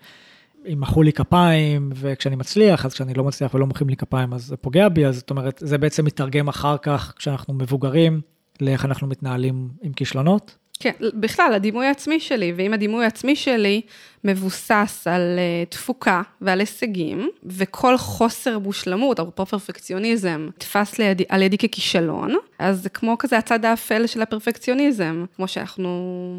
אם 0.73 0.81
מחאו 0.81 1.03
לי 1.03 1.13
כפיים, 1.13 1.89
וכשאני 1.95 2.35
מצליח, 2.35 2.85
אז 2.85 2.93
כשאני 2.93 3.13
לא 3.13 3.23
מצליח 3.23 3.53
ולא 3.53 3.67
מוחאים 3.67 3.89
לי 3.89 3.95
כפיים, 3.95 4.33
אז 4.33 4.45
זה 4.45 4.57
פוגע 4.57 4.89
בי, 4.89 5.05
אז 5.05 5.15
זאת 5.15 5.29
אומרת, 5.29 5.61
זה 5.65 5.77
בעצם 5.77 6.05
מתרגם 6.05 6.47
אחר 6.47 6.77
כך, 6.77 7.13
כשאנחנו 7.17 7.53
מבוגרים, 7.53 8.21
לאיך 8.61 8.85
אנחנו 8.85 9.07
מתנהלים 9.07 9.69
עם 9.81 9.93
כישלונות. 9.93 10.55
כן, 10.79 10.91
בכלל, 11.13 11.53
הדימוי 11.53 11.85
העצמי 11.85 12.19
שלי, 12.19 12.53
ואם 12.55 12.73
הדימוי 12.73 13.03
העצמי 13.03 13.35
שלי 13.35 13.81
מבוסס 14.23 15.07
על 15.07 15.39
uh, 15.39 15.69
תפוקה 15.69 16.21
ועל 16.41 16.59
הישגים, 16.59 17.29
וכל 17.45 17.97
חוסר 17.97 18.59
מושלמות, 18.59 19.19
אפרופו 19.19 19.45
פרפקציוניזם, 19.45 20.49
נתפס 20.55 20.99
על 21.29 21.41
ידי 21.41 21.57
ככישלון, 21.57 22.35
אז 22.59 22.81
זה 22.83 22.89
כמו 22.89 23.17
כזה 23.17 23.37
הצד 23.37 23.65
האפל 23.65 24.07
של 24.07 24.21
הפרפקציוניזם, 24.21 25.25
כמו 25.35 25.47
שאנחנו 25.47 26.37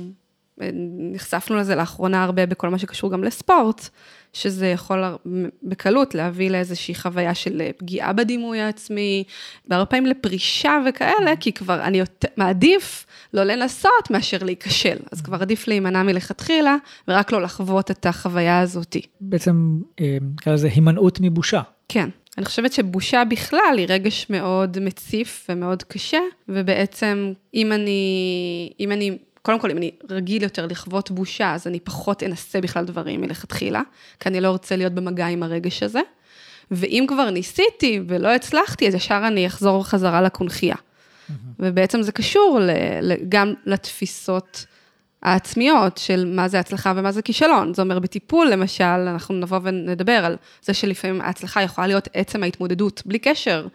נחשפנו 1.13 1.57
לזה 1.57 1.75
לאחרונה 1.75 2.25
הרבה 2.25 2.47
בכל 2.47 2.69
מה 2.69 2.79
שקשור 2.79 3.13
גם 3.13 3.25
לספורט. 3.25 3.89
שזה 4.33 4.67
יכול 4.67 5.05
בקלות 5.63 6.15
להביא 6.15 6.51
לאיזושהי 6.51 6.95
חוויה 6.95 7.35
של 7.35 7.61
אה, 7.61 7.71
פגיעה 7.77 8.13
בדימוי 8.13 8.61
העצמי, 8.61 9.25
והרבה 9.69 9.87
פעמים 9.87 10.07
לפרישה 10.07 10.79
וכאלה, 10.89 11.37
כי 11.41 11.53
כבר 11.53 11.83
אני 11.83 12.01
מעדיף 12.37 13.07
לא 13.35 13.45
לנסות 13.45 14.11
מאשר 14.11 14.39
להיכשל. 14.43 14.97
אז 15.13 15.21
כבר 15.21 15.43
עדיף 15.43 15.69
להימנע 15.69 16.03
מלכתחילה, 16.03 16.77
ורק 17.09 17.33
לא 17.33 17.43
לחוות 17.43 17.91
את 17.91 18.07
החוויה 18.07 18.61
הזאת. 18.61 18.97
בעצם, 19.21 19.81
אה, 20.01 20.19
נקרא 20.35 20.53
לזה 20.53 20.69
הימנעות 20.69 21.19
מבושה. 21.21 21.61
כן. 21.89 22.09
אני 22.39 22.45
חושבת 22.45 22.73
שבושה 22.73 23.25
בכלל 23.25 23.75
היא 23.77 23.87
רגש 23.89 24.27
מאוד 24.31 24.79
מציף 24.81 25.47
ומאוד 25.49 25.83
קשה, 25.83 26.19
ובעצם 26.49 27.33
אם 27.55 27.73
אני, 27.73 28.73
אם 28.81 28.93
אני 28.93 29.19
קודם 29.49 29.61
כל, 29.61 29.71
אם 29.71 29.77
אני 29.77 29.91
רגיל 30.11 30.43
יותר 30.43 30.67
לחוות 30.67 31.11
בושה, 31.11 31.55
אז 31.55 31.67
אני 31.67 31.81
פחות 31.81 32.23
אנסה 32.23 32.61
בכלל 32.61 32.85
דברים 32.85 33.21
מלכתחילה, 33.21 33.83
כי 34.21 34.29
אני 34.29 34.41
לא 34.41 34.51
רוצה 34.51 34.77
להיות 34.77 34.93
במגע 34.93 35.27
עם 35.27 35.43
הרגש 35.43 35.83
הזה. 35.83 36.01
ואם 36.71 37.05
כבר 37.09 37.31
ניסיתי 37.31 38.01
ולא 38.09 38.35
הצלחתי, 38.35 38.89
אז 38.89 38.95
ישר 38.95 39.23
אני 39.27 39.47
אחזור 39.47 39.85
חזרה 39.85 40.23
לקונכייה. 40.23 40.75
Mm-hmm. 40.75 41.33
ובעצם 41.59 42.03
זה 42.03 42.13
קשור 42.13 42.61
גם 43.29 43.55
לתפיסות 43.67 44.67
העצמיות 45.23 45.99
של 45.99 46.33
מה 46.37 46.49
זה 46.49 46.59
הצלחה 46.59 46.93
ומה 46.97 47.13
זה 47.13 47.23
כישלון. 47.23 47.75
זה 47.75 47.83
אומר, 47.83 47.99
בטיפול, 47.99 48.51
למשל, 48.51 48.85
אנחנו 48.85 49.35
נבוא 49.35 49.59
ונדבר 49.63 50.25
על 50.25 50.37
זה 50.63 50.75
שלפעמים 50.75 51.21
ההצלחה 51.21 51.63
יכולה 51.63 51.87
להיות 51.87 52.09
עצם 52.15 52.43
ההתמודדות, 52.43 53.03
בלי 53.07 53.19
קשר 53.19 53.67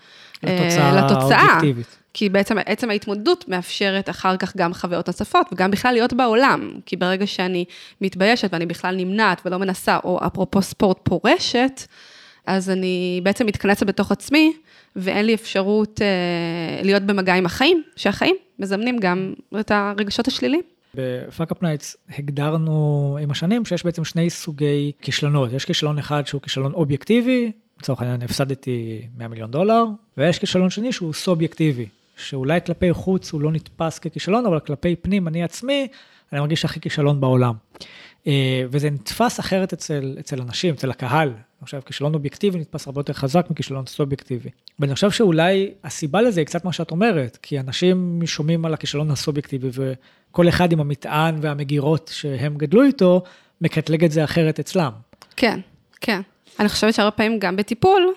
לתוצאה. 0.44 0.96
לתוצאה. 0.96 1.38
האובייקטיבית. 1.40 2.03
כי 2.14 2.30
בעצם 2.30 2.58
עצם 2.66 2.90
ההתמודדות 2.90 3.46
מאפשרת 3.48 4.10
אחר 4.10 4.38
כך 4.38 4.58
גם 4.58 4.74
חוויות 4.74 5.08
נוספות, 5.08 5.48
וגם 5.52 5.72
בכלל 5.72 5.94
להיות 5.94 6.14
בעולם. 6.14 6.72
כי 6.86 6.96
ברגע 6.96 7.28
שאני 7.28 7.66
מתביישת 8.02 8.54
ואני 8.54 8.66
בכלל 8.66 8.96
נמנעת 8.96 9.42
ולא 9.46 9.58
מנסה, 9.58 9.98
או 10.04 10.20
אפרופו 10.28 10.62
ספורט 10.62 11.00
פורשת, 11.04 11.82
אז 12.46 12.70
אני 12.70 13.22
בעצם 13.24 13.46
מתכנסת 13.46 13.84
בתוך 13.84 14.12
עצמי, 14.12 14.54
ואין 14.96 15.26
לי 15.26 15.34
אפשרות 15.34 16.02
אה, 16.02 16.84
להיות 16.84 17.04
במגע 17.04 17.34
עם 17.34 17.46
החיים, 17.46 17.84
שהחיים 17.96 18.36
מזמנים 18.60 19.00
גם 19.00 19.34
את 19.60 19.72
הרגשות 19.72 20.28
השליליים. 20.28 20.62
ב 20.96 21.05
Fuckup 21.05 21.62
Nights 21.62 21.98
הגדרנו 22.18 23.18
עם 23.22 23.32
השנים 23.32 23.66
שיש 23.66 23.84
בעצם 23.84 24.04
שני 24.04 24.30
סוגי 24.30 24.92
כישלונות. 25.02 25.54
יש 25.54 25.66
כישלון 25.66 25.98
אחד 25.98 26.28
שהוא 26.28 26.42
כישלון 26.42 26.74
אובייקטיבי, 26.74 27.52
לצורך 27.80 28.02
העניין 28.02 28.22
הפסדתי 28.22 29.02
100 29.18 29.28
מיליון 29.28 29.52
דולר, 29.52 29.86
ויש 30.18 30.40
כישלון 30.40 30.70
שני 30.70 30.92
שהוא 30.92 31.14
סובייקטיבי, 31.14 31.86
שאולי 32.18 32.60
כלפי 32.66 32.94
חוץ 32.94 33.32
הוא 33.32 33.42
לא 33.42 33.52
נתפס 33.52 34.00
ככישלון, 34.00 34.46
אבל 34.46 34.60
כלפי 34.60 34.96
פנים, 34.96 35.28
אני 35.28 35.44
עצמי, 35.44 35.88
אני 36.34 36.42
מרגיש 36.42 36.66
הכי 36.66 36.80
כישלון 36.80 37.22
בעולם. 37.22 37.54
אה, 38.28 38.64
וזה 38.70 38.90
נתפס 38.90 39.40
אחרת 39.40 39.74
אצל, 39.74 40.16
אצל 40.20 40.42
אנשים, 40.42 40.74
אצל 40.74 40.92
הקהל. 40.92 41.28
אני 41.28 41.66
חושב, 41.66 41.80
כישלון 41.86 42.14
אובייקטיבי 42.14 42.60
נתפס 42.60 42.88
הרבה 42.88 43.00
יותר 43.00 43.14
חזק 43.14 43.46
מכישלון 43.50 43.86
סובייקטיבי. 43.86 44.50
ואני 44.80 44.94
חושב 44.94 45.12
שאולי 45.12 45.72
הסיבה 45.84 46.22
לזה 46.22 46.42
היא 46.42 46.46
קצת 46.46 46.66
מה 46.66 46.74
שאת 46.74 46.92
אומרת, 46.92 47.38
כי 47.42 47.60
אנשים 47.60 48.22
שומעים 48.26 48.66
על 48.66 48.74
הכישלון 48.74 49.12
הסובייקטיבי, 49.12 49.70
וכל 49.74 50.50
אחד 50.50 50.72
עם 50.72 50.80
המטען 50.80 51.36
והמגירות 51.42 52.12
שהם 52.14 52.58
גדלו 52.58 52.84
איתו, 52.84 53.24
מקטלג 53.62 54.04
את 54.04 54.12
זה 54.12 54.24
אחרת 54.24 54.60
אצלם. 54.60 54.92
כן, 55.36 55.60
כן. 56.02 56.22
אני 56.60 56.70
חושבת 56.70 56.94
שהרבה 56.94 57.12
פעמים 57.12 57.40
גם 57.40 57.56
בטיפול, 57.56 58.14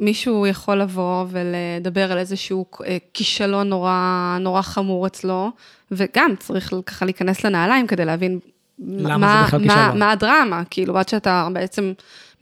מישהו 0.00 0.46
יכול 0.46 0.80
לבוא 0.80 1.26
ולדבר 1.30 2.12
על 2.12 2.18
איזשהו 2.18 2.66
אה, 2.86 2.96
כישלון 3.14 3.68
נורא, 3.68 4.38
נורא 4.40 4.62
חמור 4.62 5.06
אצלו, 5.06 5.50
וגם 5.90 6.34
צריך 6.38 6.72
ככה 6.86 7.04
להיכנס 7.04 7.44
לנעליים 7.44 7.86
כדי 7.86 8.04
להבין 8.04 8.38
למה 8.78 9.18
מה, 9.18 9.46
זה 9.50 9.58
בכלל 9.58 9.66
מה, 9.66 9.74
כישלון. 9.74 9.98
מה 9.98 10.10
הדרמה, 10.10 10.62
כאילו, 10.70 10.98
עד 10.98 11.08
שאתה 11.08 11.48
בעצם 11.52 11.92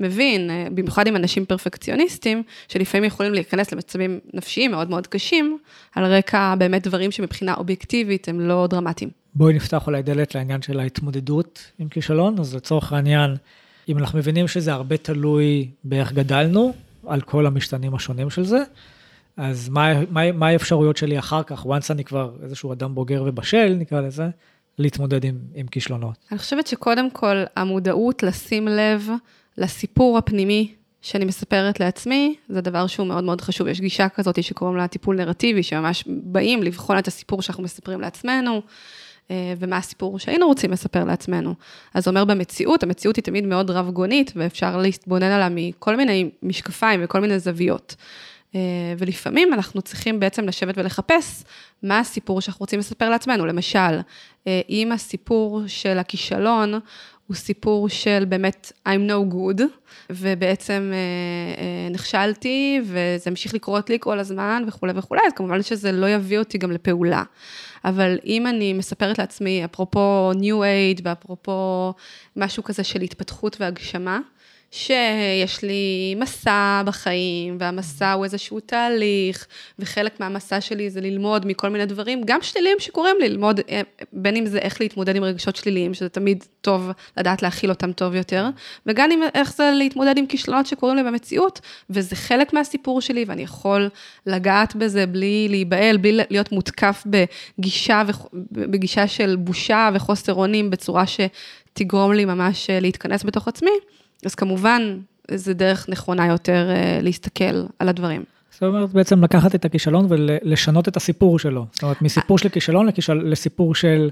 מבין, 0.01 0.51
אה, 0.51 0.67
במיוחד 0.75 1.07
עם 1.07 1.17
אנשים 1.17 1.47
פרפקציוניסטים, 1.47 2.43
שלפעמים 2.69 3.05
יכולים 3.05 3.35
להיכנס 3.35 3.73
למצבים 3.73 4.19
נפשיים 4.35 4.71
מאוד 4.71 4.91
מאוד 4.91 5.07
קשים, 5.07 5.59
על 5.95 6.05
רקע 6.05 6.55
באמת 6.59 6.87
דברים 6.87 7.11
שמבחינה 7.11 7.55
אובייקטיבית 7.55 8.29
הם 8.29 8.41
לא 8.41 8.67
דרמטיים. 8.71 9.11
בואי 9.35 9.55
נפתח 9.55 9.87
אולי 9.87 10.03
דלת 10.03 10.35
לעניין 10.35 10.63
של 10.63 10.81
ההתמודדות 10.81 11.71
עם 11.79 11.89
כישלון, 11.89 12.39
אז 12.39 12.55
לצורך 12.55 12.93
העניין, 12.93 13.37
אם 13.89 13.99
אנחנו 13.99 14.19
מבינים 14.19 14.49
שזה 14.49 14.73
הרבה 14.73 14.97
תלוי 14.97 15.69
באיך 15.85 16.13
גדלנו, 16.13 16.73
על 17.09 17.21
כל 17.21 17.47
המשתנים 17.47 17.95
השונים 17.95 18.31
של 18.31 18.45
זה. 18.45 18.63
אז 19.37 19.69
מה, 19.69 20.05
מה, 20.11 20.33
מה 20.33 20.47
האפשרויות 20.47 20.97
שלי 20.97 21.19
אחר 21.19 21.43
כך, 21.43 21.67
once 21.67 21.91
אני 21.91 22.05
כבר 22.05 22.31
איזשהו 22.43 22.73
אדם 22.73 22.95
בוגר 22.95 23.25
ובשל, 23.27 23.77
נקרא 23.79 24.01
לזה, 24.01 24.29
להתמודד 24.79 25.25
עם, 25.25 25.39
עם 25.55 25.67
כישלונות? 25.67 26.17
אני 26.31 26.39
חושבת 26.39 26.67
שקודם 26.67 27.11
כל, 27.11 27.37
המודעות 27.57 28.23
לשים 28.23 28.69
לב 28.69 29.09
לסיפור 29.59 30.19
הפנימי 30.19 30.75
שאני 31.03 31.25
מספרת 31.25 31.81
לעצמי, 31.81 32.37
זה 32.49 32.61
דבר 32.61 32.87
שהוא 32.87 33.07
מאוד 33.07 33.25
מאוד 33.25 33.41
חשוב. 33.41 33.67
יש 33.67 33.81
גישה 33.81 34.09
כזאת 34.09 34.43
שקוראים 34.43 34.77
לה 34.77 34.89
טיפול 34.89 35.17
נרטיבי, 35.17 35.63
שממש 35.63 36.05
באים 36.07 36.63
לבחון 36.63 36.99
את 36.99 37.09
הסיפור 37.09 37.43
שאנחנו 37.43 37.63
מספרים 37.63 38.01
לעצמנו. 38.01 38.63
אה, 39.31 39.55
ומה 39.59 39.77
הסיפור 39.77 40.19
שהיינו 40.19 40.47
רוצים 40.47 40.71
לספר 40.71 41.05
לעצמנו. 41.05 41.55
אז 41.95 42.05
זה 42.05 42.11
אומר 42.11 42.25
במציאות, 42.25 42.83
המציאות 42.83 43.17
היא 43.17 43.25
תמיד 43.25 43.47
מאוד 43.47 43.71
רב-גונית, 43.71 44.33
ואפשר 44.37 44.77
להתבונן 44.77 45.31
עליה 45.31 45.49
מכל 45.51 45.97
מיני 45.97 46.31
משקפיים 46.43 47.01
וכל 47.05 47.21
מיני 47.21 47.39
זוויות. 47.39 47.97
אה, 48.55 48.61
ולפעמים 48.99 49.55
אנחנו 49.55 49.83
צריכים 49.83 50.21
בעצם 50.21 50.45
לשבת 50.45 50.79
ולחפש 50.79 51.45
מה 51.83 51.99
הסיפור 51.99 52.41
שאנחנו 52.41 52.63
רוצים 52.63 52.79
לספר 52.79 53.11
לעצמנו. 53.11 53.47
למשל, 53.47 54.01
אה, 54.47 54.61
אם 54.69 54.93
הסיפור 54.93 55.63
של 55.67 55.99
הכישלון 55.99 56.75
הוא 57.27 57.37
סיפור 57.37 57.89
של 57.89 58.25
באמת 58.29 58.73
I'm 58.89 59.11
no 59.11 59.35
good, 59.35 59.63
ובעצם 60.11 60.93
נכשלתי, 61.91 62.81
וזה 62.83 63.31
המשיך 63.31 63.55
לקרות 63.55 63.91
לי 63.91 63.97
כל 64.01 64.19
הזמן 64.19 64.65
וכולי 64.67 64.93
וכולי, 64.97 65.21
אז 65.27 65.33
כמובן 65.33 65.63
שזה 65.63 65.93
לא 65.93 66.07
יביא 66.07 66.39
אותי 66.39 66.59
גם 66.59 66.73
לפעולה. 66.73 67.23
אבל 67.85 68.19
אם 68.27 68.47
אני 68.47 68.73
מספרת 68.73 69.19
לעצמי, 69.19 69.65
אפרופו 69.65 70.33
New 70.35 70.97
Age 70.97 71.01
ואפרופו 71.05 71.93
משהו 72.37 72.63
כזה 72.63 72.85
של 72.85 73.01
התפתחות 73.01 73.57
והגשמה, 73.61 74.21
שיש 74.71 75.63
לי 75.63 76.15
מסע 76.17 76.83
בחיים, 76.87 77.57
והמסע 77.61 78.13
הוא 78.13 78.25
איזשהו 78.25 78.61
תהליך, 78.61 79.47
וחלק 79.79 80.21
מהמסע 80.21 80.61
שלי 80.61 80.91
זה 80.91 81.01
ללמוד 81.01 81.47
מכל 81.47 81.69
מיני 81.69 81.87
דברים, 81.87 82.23
גם 82.25 82.43
שליליים 82.43 82.77
שקורים 82.81 83.17
לי, 83.21 83.29
ללמוד 83.29 83.61
אה, 83.71 83.81
בין 84.13 84.37
אם 84.37 84.47
זה 84.47 84.59
איך 84.59 84.81
להתמודד 84.81 85.17
עם 85.17 85.25
רגשות 85.25 85.57
שליליים, 85.57 85.95
שזה 85.95 86.09
תמיד 86.09 86.45
טוב 86.61 86.91
לדעת 87.17 87.43
להכיל 87.43 87.71
אותם 87.71 87.93
טוב 87.93 88.15
יותר, 88.15 88.47
וגם 88.87 89.11
אם 89.11 89.23
איך 89.35 89.55
זה 89.55 89.71
להתמודד 89.75 90.19
עם 90.19 90.27
כישלונות 90.27 90.67
שקורים 90.67 90.97
לי 90.97 91.03
במציאות, 91.03 91.61
וזה 91.91 92.17
חלק 92.17 92.53
מהסיפור 92.53 93.01
שלי, 93.01 93.25
ואני 93.29 93.43
יכול 93.43 93.89
לגעת 94.27 94.77
בזה 94.77 95.07
בלי 95.07 95.47
להיבהל, 95.51 95.97
בלי 95.97 96.13
להיות 96.31 96.53
מותקף 96.53 97.05
בגישה, 97.07 98.03
בגישה 98.53 99.07
של 99.07 99.37
בושה 99.37 99.91
וחוסר 99.95 100.35
אונים, 100.35 100.71
בצורה 100.71 101.05
שתגרום 101.07 102.13
לי 102.13 102.25
ממש 102.25 102.71
אה, 102.71 102.81
להתכנס 102.81 103.25
בתוך 103.25 103.49
עצמי. 103.49 103.71
אז 104.25 104.35
כמובן, 104.35 104.99
זה 105.31 105.55
דרך 105.55 105.89
נכונה 105.89 106.27
יותר 106.27 106.71
אה, 106.71 106.99
להסתכל 107.03 107.65
על 107.79 107.89
הדברים. 107.89 108.25
זאת 108.51 108.63
אומרת, 108.63 108.93
בעצם 108.93 109.25
לקחת 109.25 109.55
את 109.55 109.65
הכישלון 109.65 110.07
ולשנות 110.09 110.89
את 110.89 110.97
הסיפור 110.97 111.39
שלו. 111.39 111.67
זאת 111.73 111.83
אומרת, 111.83 112.03
מסיפור 112.03 112.39
של 112.39 112.49
כישלון 112.49 112.87
לכישל... 112.87 113.15
לסיפור 113.15 113.75
של 113.75 114.11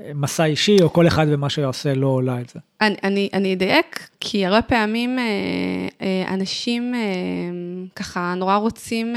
אה, 0.00 0.10
מסע 0.14 0.44
אישי, 0.44 0.76
או 0.82 0.92
כל 0.92 1.06
אחד 1.06 1.26
ומה 1.28 1.50
שעושה 1.50 1.94
לא 1.94 2.06
עולה 2.06 2.40
את 2.40 2.48
זה. 2.48 2.60
אני, 2.80 2.96
אני, 3.04 3.28
אני 3.32 3.54
אדייק, 3.54 4.08
כי 4.20 4.46
הרבה 4.46 4.62
פעמים 4.62 5.18
אה, 5.18 6.34
אנשים 6.34 6.94
ככה 7.96 8.34
נורא 8.36 8.56
רוצים 8.56 9.16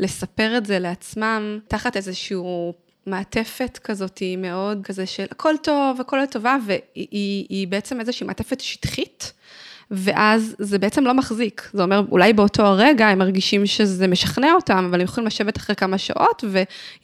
לספר 0.00 0.56
את 0.56 0.66
זה 0.66 0.78
לעצמם, 0.78 1.58
תחת 1.68 1.96
איזשהו 1.96 2.74
מעטפת 3.06 3.78
כזאת 3.84 4.18
היא 4.18 4.38
מאוד 4.38 4.80
כזה 4.84 5.06
של 5.06 5.24
הכל 5.30 5.54
טוב, 5.62 6.00
הכל 6.00 6.16
לטובה, 6.22 6.56
והיא 6.66 7.68
בעצם 7.68 8.00
איזושהי 8.00 8.26
מעטפת 8.26 8.60
שטחית. 8.60 9.32
ואז 9.92 10.54
זה 10.58 10.78
בעצם 10.78 11.04
לא 11.04 11.14
מחזיק. 11.14 11.70
זה 11.72 11.82
אומר, 11.82 12.02
אולי 12.10 12.32
באותו 12.32 12.62
הרגע 12.62 13.08
הם 13.08 13.18
מרגישים 13.18 13.66
שזה 13.66 14.06
משכנע 14.08 14.52
אותם, 14.52 14.86
אבל 14.88 15.00
הם 15.00 15.04
יכולים 15.04 15.26
לשבת 15.26 15.56
אחרי 15.56 15.76
כמה 15.76 15.98
שעות, 15.98 16.44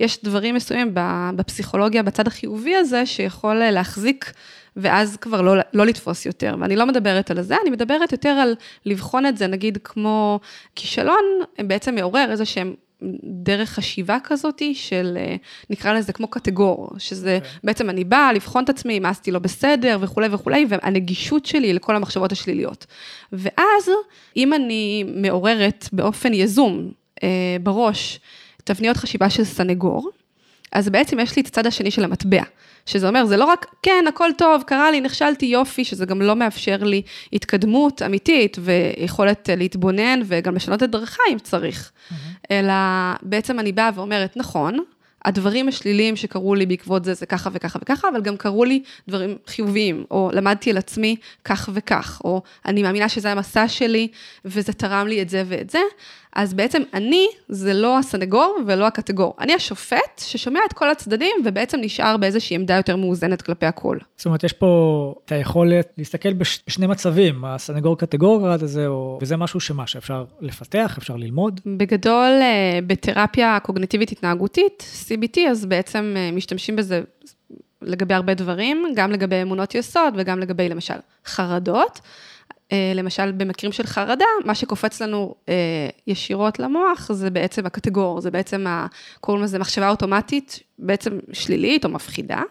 ויש 0.01 0.23
דברים 0.25 0.55
מסוימים 0.55 0.91
בפסיכולוגיה, 1.37 2.03
בצד 2.03 2.27
החיובי 2.27 2.77
הזה, 2.77 3.07
שיכול 3.07 3.55
להחזיק, 3.55 4.33
ואז 4.77 5.17
כבר 5.17 5.43
לא, 5.43 5.55
לא 5.75 5.87
לתפוס 5.87 6.27
יותר. 6.27 6.55
ואני 6.61 6.77
לא 6.77 6.87
מדברת 6.87 7.31
על 7.31 7.43
זה, 7.43 7.57
אני 7.63 7.71
מדברת 7.71 8.13
יותר 8.13 8.29
על 8.29 8.55
לבחון 8.87 9.27
את 9.27 9.37
זה, 9.37 9.47
נגיד 9.47 9.79
כמו 9.85 10.41
כישלון, 10.77 11.25
בעצם 11.59 11.95
מעורר 11.95 12.31
איזה 12.31 12.45
שהם 12.45 12.75
דרך 13.25 13.71
חשיבה 13.71 14.19
כזאת 14.25 14.63
של, 14.75 15.19
אה, 15.21 15.37
נקרא 15.71 15.93
לזה 15.93 16.13
כמו 16.13 16.29
קטגור, 16.29 16.91
שזה 16.99 17.39
okay. 17.43 17.45
אוקיי. 17.45 17.59
בעצם 17.65 17.91
אני 17.91 18.05
באה 18.05 18.33
לבחון 18.33 18.65
את 18.65 18.69
עצמי, 18.69 18.99
אם 18.99 19.07
עשיתי 19.07 19.31
לא 19.31 19.39
בסדר 19.39 19.99
וכולי 20.01 20.29
וכולי, 20.31 20.67
והנגישות 20.69 21.47
שלי 21.47 21.73
לכל 21.73 21.97
המחשבות 21.97 22.33
השליליות. 22.33 22.87
ואז, 23.33 23.91
אם 24.37 24.55
אני 24.55 25.05
מעוררת 25.17 25.89
באופן 25.93 26.35
יזום 26.35 26.91
אה, 27.23 27.57
בראש 27.63 28.21
תבניות 28.65 28.97
חשיבה 28.97 29.31
של 29.31 29.45
סנגור, 29.45 30.11
אז 30.73 30.89
בעצם 30.89 31.21
יש 31.21 31.37
לי 31.37 31.43
את 31.43 31.47
הצד 31.47 31.67
השני 31.67 31.91
של 31.91 32.05
המטבע. 32.05 32.43
שזה 32.89 33.09
אומר, 33.09 33.25
זה 33.27 33.37
לא 33.37 33.45
רק, 33.45 33.67
כן, 33.83 34.05
הכל 34.09 34.31
טוב, 34.39 34.63
קרה 34.63 34.91
לי, 34.91 35.01
נכשלתי, 35.01 35.47
יופי, 35.47 35.85
שזה 35.85 36.07
גם 36.07 36.23
לא 36.23 36.37
מאפשר 36.37 36.77
לי 36.77 37.03
התקדמות 37.33 38.03
אמיתית 38.03 38.57
ויכולת 38.61 39.49
להתבונן 39.57 40.21
וגם 40.25 40.55
לשנות 40.55 40.83
את 40.83 40.91
דרכה 40.91 41.23
אם 41.33 41.39
צריך. 41.39 41.91
Mm-hmm. 41.91 42.15
אלא 42.51 42.73
בעצם 43.23 43.61
אני 43.61 43.73
באה 43.73 43.91
ואומרת, 43.95 44.37
נכון, 44.37 44.79
הדברים 45.25 45.69
השליליים 45.69 46.17
שקרו 46.17 46.55
לי 46.55 46.67
בעקבות 46.67 47.05
זה, 47.05 47.15
זה 47.15 47.27
ככה 47.27 47.51
וככה 47.53 47.79
וככה, 47.83 48.09
אבל 48.09 48.23
גם 48.23 48.37
קרו 48.37 48.65
לי 48.65 48.83
דברים 49.09 49.37
חיוביים, 49.47 50.05
או 50.11 50.31
למדתי 50.33 50.71
על 50.71 50.77
עצמי 50.77 51.17
כך 51.45 51.69
וכך, 51.73 52.21
או 52.25 52.43
אני 52.67 52.83
מאמינה 52.83 53.09
שזה 53.09 53.33
המסע 53.33 53.69
שלי, 53.69 54.09
וזה 54.45 54.73
תרם 54.73 55.07
לי 55.07 55.23
את 55.23 55.29
זה 55.29 55.43
ואת 55.47 55.71
זה, 55.71 55.81
אז 56.33 56.55
בעצם 56.55 56.83
אני 56.95 57.27
זה 57.49 57.75
לא 57.75 57.99
הסנגור 57.99 58.59
ולא 58.67 58.87
הקטגור. 58.87 59.35
אני 59.41 59.55
השופט 59.55 60.19
ששומע 60.19 60.61
את 60.69 60.73
כל 60.73 60.91
הצדדים 60.91 61.37
ובעצם 61.45 61.79
נשאר 61.81 62.17
באיזושהי 62.17 62.57
עמדה 62.57 62.77
יותר 62.77 62.97
מאוזנת 62.97 63.43
כלפי 63.43 63.67
הכל. 63.67 63.99
זאת 64.17 64.27
אומרת, 64.27 64.45
יש 64.45 64.53
פה 64.53 65.15
את 65.25 65.33
היכולת 65.33 65.93
להסתכל 65.99 66.33
בשני 66.33 66.87
מצבים, 66.87 67.45
הסנגור 67.45 67.99
קטגור 67.99 68.41
קראת 68.41 68.63
לזה, 68.63 68.87
או... 68.87 69.19
וזה 69.23 69.37
משהו 69.37 69.61
שמה, 69.61 69.87
שאפשר 69.87 70.25
לפתח, 70.41 70.99
אפשר 70.99 71.17
ללמוד? 71.17 71.61
בגדול, 71.67 72.31
אה, 72.41 72.79
בתרפיה 72.87 73.59
קוגניטיבית 73.63 74.13
התנהגותית, 74.13 74.85
CBT, 75.05 75.41
אז 75.51 75.67
בעצם 75.67 76.15
אה, 76.17 76.31
משתמשים 76.33 76.77
בזה 76.77 77.03
לגבי 77.83 78.15
הרבה 78.15 78.35
דברים, 78.35 78.87
גם 78.95 79.13
לגבי 79.13 79.43
אמונות 79.43 79.75
יסוד 79.75 80.15
וגם 80.17 80.39
לגבי 80.39 80.69
למשל 80.69 80.95
חרדות. 81.27 82.01
אה, 82.73 82.93
למשל, 82.95 83.33
במקרים 83.33 83.73
של 83.73 83.87
חרדה, 83.87 84.25
מה 84.45 84.55
שקופץ 84.55 85.03
לנו 85.03 85.35
אה, 85.49 85.55
ישירות 86.07 86.59
למוח 86.59 87.13
זה 87.13 87.31
בעצם 87.31 87.67
הקטגור, 87.67 88.21
זה 88.21 88.31
בעצם, 88.31 88.67
ה, 88.67 88.87
קוראים 89.21 89.45
לזה 89.45 89.59
מחשבה 89.59 89.91
אוטומטית, 89.91 90.61
בעצם 90.79 91.19
שלילית 91.33 91.85
או 91.85 91.91
מפחידה, 91.91 92.43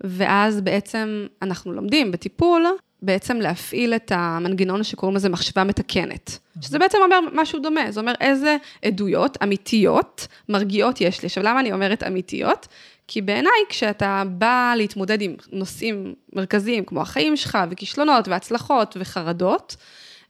ואז 0.00 0.60
בעצם 0.60 1.26
אנחנו 1.42 1.72
לומדים 1.72 2.12
בטיפול, 2.12 2.66
בעצם 3.02 3.36
להפעיל 3.36 3.94
את 3.94 4.12
המנגנון 4.14 4.82
שקוראים 4.82 5.16
לזה 5.16 5.28
מחשבה 5.28 5.64
מתקנת, 5.64 6.38
שזה 6.60 6.78
בעצם 6.78 6.98
אומר 7.04 7.18
משהו 7.32 7.58
דומה, 7.58 7.90
זה 7.90 8.00
אומר 8.00 8.12
איזה 8.20 8.56
עדויות 8.84 9.38
אמיתיות, 9.42 10.26
מרגיעות 10.48 11.00
יש 11.00 11.22
לי. 11.22 11.26
עכשיו, 11.26 11.44
למה 11.44 11.60
אני 11.60 11.72
אומרת 11.72 12.02
אמיתיות? 12.02 12.68
כי 13.08 13.20
בעיניי, 13.20 13.52
כשאתה 13.68 14.22
בא 14.26 14.74
להתמודד 14.76 15.22
עם 15.22 15.34
נושאים 15.52 16.14
מרכזיים, 16.32 16.84
כמו 16.84 17.00
החיים 17.00 17.36
שלך, 17.36 17.58
וכישלונות, 17.70 18.28
והצלחות, 18.28 18.96
וחרדות, 19.00 19.76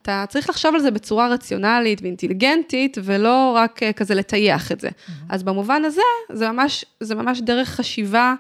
אתה 0.03 0.25
צריך 0.29 0.51
לחשוב 0.51 0.75
על 0.75 0.81
זה 0.81 0.91
בצורה 0.91 1.29
רציונלית 1.29 2.03
ואינטליגנטית, 2.03 2.99
ולא 3.05 3.53
רק 3.57 3.83
אה, 3.83 3.93
כזה 3.93 4.15
לטייח 4.15 4.73
את 4.73 4.81
זה. 4.81 4.89
Mm-hmm. 4.89 5.11
אז 5.29 5.43
במובן 5.43 5.85
הזה, 5.85 6.03
זה 6.33 6.51
ממש, 6.51 6.85
זה 7.01 7.15
ממש 7.15 7.41
דרך 7.41 7.69
חשיבה, 7.69 8.35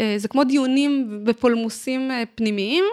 אה, 0.00 0.14
זה 0.16 0.28
כמו 0.28 0.44
דיונים 0.44 1.20
בפולמוסים 1.24 2.10
אה, 2.10 2.22
פנימיים, 2.34 2.84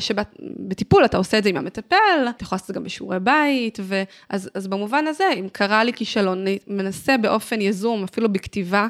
שבטיפול 0.00 1.04
אתה 1.04 1.16
עושה 1.16 1.38
את 1.38 1.42
זה 1.42 1.48
עם 1.48 1.56
המטפל, 1.56 2.26
אתה 2.30 2.44
יכול 2.44 2.56
לעשות 2.56 2.62
את 2.62 2.66
זה 2.66 2.72
גם 2.72 2.84
בשיעורי 2.84 3.20
בית, 3.20 3.78
ואז, 3.82 4.50
אז 4.54 4.66
במובן 4.66 5.06
הזה, 5.06 5.24
אם 5.40 5.48
קרה 5.52 5.84
לי 5.84 5.92
כישלון, 5.92 6.40
אני 6.40 6.58
מנסה 6.66 7.16
באופן 7.16 7.60
יזום, 7.60 8.04
אפילו 8.04 8.32
בכתיבה, 8.32 8.88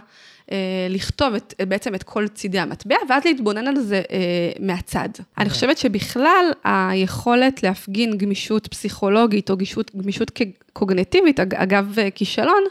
לכתוב 0.89 1.35
את, 1.35 1.55
בעצם 1.69 1.95
את 1.95 2.03
כל 2.03 2.29
צידי 2.29 2.59
המטבע, 2.59 2.97
ואז 3.09 3.25
להתבונן 3.25 3.69
על 3.69 3.81
זה 3.81 4.03
אה, 4.11 4.53
מהצד. 4.61 5.09
אני 5.39 5.51
חושבת 5.51 5.79
שבכלל 5.79 6.45
היכולת 6.65 7.63
להפגין 7.63 8.19
גמישות 8.19 8.67
פסיכולוגית 8.67 9.51
או 9.51 9.57
גמישות, 9.57 9.91
גמישות 9.97 10.41
קוגנטיבית, 10.73 11.41
אגב 11.41 11.99
אה, 11.99 12.11
כישלון, 12.11 12.63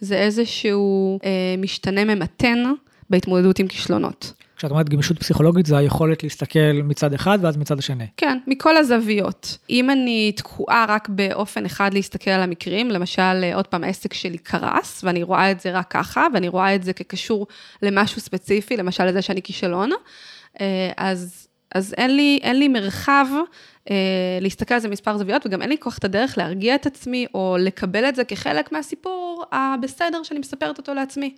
זה 0.00 0.18
איזשהו 0.18 1.18
אה, 1.24 1.54
משתנה 1.58 2.04
ממתן 2.04 2.64
בהתמודדות 3.10 3.58
עם 3.58 3.66
כישלונות. 3.66 4.32
כשאת 4.60 4.70
אומרת 4.70 4.88
גמישות 4.88 5.18
פסיכולוגית, 5.18 5.66
זה 5.66 5.76
היכולת 5.76 6.22
להסתכל 6.22 6.72
מצד 6.84 7.12
אחד 7.12 7.38
ואז 7.42 7.56
מצד 7.56 7.78
השני. 7.78 8.06
כן, 8.16 8.38
מכל 8.46 8.76
הזוויות. 8.76 9.58
אם 9.70 9.90
אני 9.90 10.32
תקועה 10.36 10.84
רק 10.88 11.08
באופן 11.08 11.64
אחד 11.64 11.94
להסתכל 11.94 12.30
על 12.30 12.42
המקרים, 12.42 12.90
למשל, 12.90 13.52
עוד 13.54 13.66
פעם, 13.66 13.84
העסק 13.84 14.14
שלי 14.14 14.38
קרס, 14.38 15.04
ואני 15.04 15.22
רואה 15.22 15.50
את 15.50 15.60
זה 15.60 15.72
רק 15.72 15.90
ככה, 15.90 16.26
ואני 16.34 16.48
רואה 16.48 16.74
את 16.74 16.82
זה 16.82 16.92
כקשור 16.92 17.46
למשהו 17.82 18.20
ספציפי, 18.20 18.76
למשל 18.76 19.04
לזה 19.04 19.22
שאני 19.22 19.42
כישלון, 19.42 19.90
אה, 20.60 20.92
אז, 20.96 21.48
אז 21.74 21.94
אין, 21.96 22.16
לי, 22.16 22.38
אין 22.42 22.58
לי 22.58 22.68
מרחב 22.68 23.26
אה, 23.90 23.96
להסתכל 24.40 24.74
על 24.74 24.80
זה 24.80 24.88
מספר 24.88 25.18
זוויות, 25.18 25.46
וגם 25.46 25.62
אין 25.62 25.70
לי 25.70 25.78
כוח 25.78 25.98
את 25.98 26.04
הדרך 26.04 26.38
להרגיע 26.38 26.74
את 26.74 26.86
עצמי, 26.86 27.26
או 27.34 27.56
לקבל 27.60 28.04
את 28.04 28.16
זה 28.16 28.24
כחלק 28.24 28.72
מהסיפור 28.72 29.44
הבסדר 29.52 30.22
שאני 30.22 30.40
מספרת 30.40 30.78
אותו 30.78 30.94
לעצמי. 30.94 31.34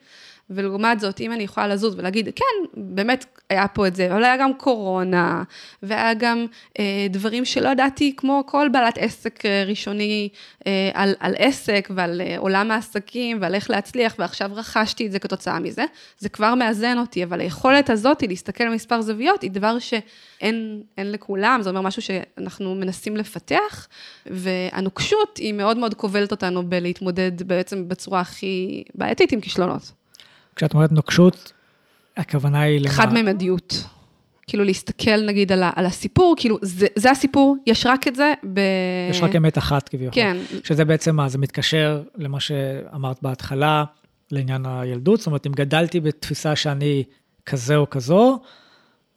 ולעומת 0.51 1.01
זאת, 1.01 1.21
אם 1.21 1.33
אני 1.33 1.43
יכולה 1.43 1.67
לזוז 1.69 1.95
ולהגיד, 1.99 2.29
כן, 2.37 2.45
באמת 2.75 3.25
היה 3.51 3.69
פה 3.69 3.87
את 3.87 3.97
זה, 3.97 4.13
אבל 4.13 4.25
היה 4.25 4.37
גם 4.37 4.55
קורונה, 4.55 5.43
והיה 5.83 6.15
גם 6.15 6.47
אה, 6.79 7.07
דברים 7.11 7.45
שלא 7.45 7.69
ידעתי, 7.69 8.15
כמו 8.17 8.43
כל 8.47 8.69
בעלת 8.73 8.99
עסק 8.99 9.47
אה, 9.47 9.65
ראשוני 9.67 10.29
אה, 10.67 10.91
על, 10.95 11.15
על 11.21 11.35
עסק 11.39 11.89
ועל 11.95 12.21
אה, 12.21 12.39
עולם 12.39 12.71
העסקים 12.71 13.39
ועל 13.41 13.55
איך 13.55 13.71
להצליח, 13.71 14.15
ועכשיו 14.19 14.51
רכשתי 14.55 15.07
את 15.07 15.13
זה 15.13 15.19
כתוצאה 15.19 15.59
מזה, 15.59 15.85
זה 16.19 16.29
כבר 16.29 16.55
מאזן 16.55 16.99
אותי, 16.99 17.25
אבל 17.25 17.41
היכולת 17.41 17.91
הזאת 17.91 18.23
להסתכל 18.23 18.65
על 18.65 18.75
מספר 18.75 19.01
זוויות 19.01 19.43
היא 19.43 19.51
דבר 19.51 19.79
שאין 19.79 20.83
לכולם, 20.99 21.61
זה 21.63 21.71
אומר 21.71 21.81
משהו 21.81 22.03
שאנחנו 22.03 22.75
מנסים 22.75 23.17
לפתח, 23.17 23.89
והנוקשות 24.27 25.37
היא 25.37 25.53
מאוד 25.53 25.77
מאוד 25.77 25.95
כובלת 25.95 26.31
אותנו 26.31 26.69
בלהתמודד 26.69 27.43
בעצם 27.43 27.89
בצורה 27.89 28.21
הכי 28.21 28.85
בעייתית 28.95 29.33
עם 29.33 29.41
כישלונות. 29.41 30.02
כשאת 30.57 30.75
אומרת 30.75 30.93
נוקשות, 30.93 31.53
הכוונה 32.17 32.61
היא 32.61 32.81
למה? 32.81 32.91
חד-ממדיות. 32.91 33.85
כאילו 34.47 34.65
להסתכל 34.65 35.27
נגיד 35.27 35.53
על, 35.53 35.63
על 35.77 35.87
הסיפור, 35.87 36.35
כאילו 36.39 36.59
זה, 36.63 36.87
זה 36.97 37.11
הסיפור, 37.11 37.57
יש 37.67 37.87
רק 37.87 38.09
את 38.09 38.17
זה 38.17 38.35
ב... 38.53 38.61
יש 39.11 39.23
רק 39.23 39.37
אמת 39.37 39.59
אחת 39.59 39.89
כביכול. 39.89 40.15
כן. 40.15 40.37
שזה 40.65 40.85
בעצם 40.85 41.17
מה, 41.17 41.29
זה 41.29 41.39
מתקשר 41.39 42.03
למה 42.17 42.41
שאמרת 42.41 43.23
בהתחלה, 43.23 43.85
לעניין 44.31 44.67
הילדות, 44.67 45.19
זאת 45.19 45.27
אומרת, 45.27 45.47
אם 45.47 45.53
גדלתי 45.53 46.01
בתפיסה 46.01 46.57
שאני 46.57 47.05
כזה 47.47 47.77
או 47.77 47.91
כזו, 47.91 48.41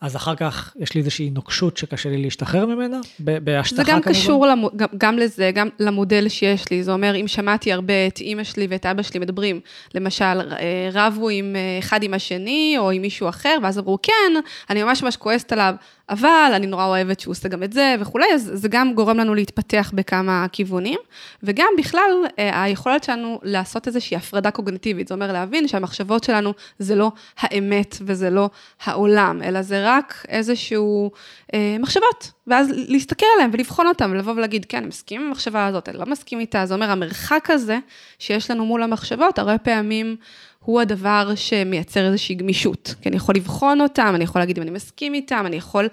אז 0.02 0.16
אחר 0.16 0.36
כך 0.36 0.74
יש 0.80 0.94
לי 0.94 1.00
איזושהי 1.00 1.30
נוקשות 1.30 1.78
שקשה 1.78 2.10
לי 2.10 2.18
להשתחרר 2.18 2.66
ממנה, 2.66 3.00
בהשטחה 3.20 3.84
כמובן. 3.84 3.86
זה 3.86 3.92
גם 3.92 4.02
כמובן. 4.02 4.20
קשור 4.20 4.48
למ, 4.48 4.64
גם, 4.76 4.88
גם 4.98 5.18
לזה, 5.18 5.52
גם 5.54 5.70
למודל 5.80 6.30
שיש 6.30 6.72
לי. 6.72 6.84
זה 6.84 6.92
אומר, 6.92 7.16
אם 7.16 7.28
שמעתי 7.28 7.74
הרבה 7.74 8.08
את 8.08 8.20
אימא 8.20 8.44
שלי 8.44 8.68
ואת 8.70 8.86
אבא 8.86 9.02
שלי 9.02 9.20
מדברים, 9.20 9.60
למשל, 9.96 10.24
אה, 10.24 10.90
רבו 10.94 11.30
עם 11.30 11.56
אה, 11.56 11.80
אחד 11.80 12.04
עם 12.04 12.14
השני, 12.14 12.76
או 12.78 12.92
עם 12.92 13.02
מישהו 13.02 13.30
אחר, 13.30 13.58
ואז 13.64 13.80
אמרו, 13.80 14.00
כן, 14.04 14.34
אני 14.70 14.84
ממש 14.84 15.04
ממש 15.04 15.18
כועסת 15.18 15.52
עליו, 15.52 15.76
אבל 16.10 16.52
אני 16.54 16.68
נורא 16.68 16.86
אוהבת 16.86 17.20
שהוא 17.20 17.32
עושה 17.32 17.50
גם 17.50 17.64
את 17.64 17.74
זה 17.74 17.96
וכולי, 18.00 18.26
אז 18.34 18.52
זה 18.54 18.68
גם 18.68 18.94
גורם 18.94 19.18
לנו 19.18 19.36
להתפתח 19.36 19.92
בכמה 19.94 20.46
כיוונים, 20.52 21.00
וגם 21.44 21.68
בכלל, 21.78 22.12
אה, 22.40 22.64
היכולת 22.64 23.04
שלנו 23.04 23.40
לעשות 23.44 23.88
איזושהי 23.88 24.18
הפרדה 24.18 24.52
קוגנטיבית, 24.52 25.08
זה 25.08 25.14
אומר 25.14 25.32
להבין 25.34 25.68
שהמחשבות 25.68 26.24
שלנו 26.24 26.54
זה 26.80 26.96
לא 26.96 27.12
האמת 27.38 27.98
וזה 28.02 28.30
לא 28.30 28.50
העולם, 28.84 29.42
אלא 29.44 29.62
זה 29.62 29.84
רק 29.86 30.26
איזשהו 30.30 31.12
אה, 31.54 31.78
מחשבות, 31.80 32.32
ואז 32.48 32.70
להסתכל 32.88 33.26
עליהן 33.36 33.50
ולבחון 33.54 33.88
אותן, 33.88 34.12
ולבוא 34.12 34.34
ולהגיד, 34.34 34.66
כן, 34.66 34.78
אני 34.78 34.88
מסכים 34.88 35.22
עם 35.22 35.28
המחשבה 35.28 35.66
הזאת, 35.66 35.90
אני 35.90 35.98
לא 35.98 36.06
מסכים 36.06 36.40
איתה, 36.40 36.66
זה 36.66 36.74
אומר, 36.74 36.92
המרחק 36.92 37.50
הזה 37.50 37.80
שיש 38.20 38.52
לנו 38.52 38.66
מול 38.66 38.84
המחשבות, 38.84 39.40
הרבה 39.40 39.58
פעמים 39.58 40.16
הוא 40.66 40.82
הדבר 40.82 41.32
שמייצר 41.36 42.06
איזושהי 42.06 42.36
גמישות. 42.36 42.96
כי 43.02 43.10
אני 43.10 43.16
יכול 43.16 43.36
לבחון 43.36 43.82
אותם, 43.82 44.12
אני 44.16 44.24
יכול 44.24 44.42
להגיד 44.42 44.58
אם 44.58 44.64
אני 44.64 44.72
מסכים 44.72 45.14
איתם, 45.14 45.44
אני 45.46 45.56
יכול... 45.56 45.88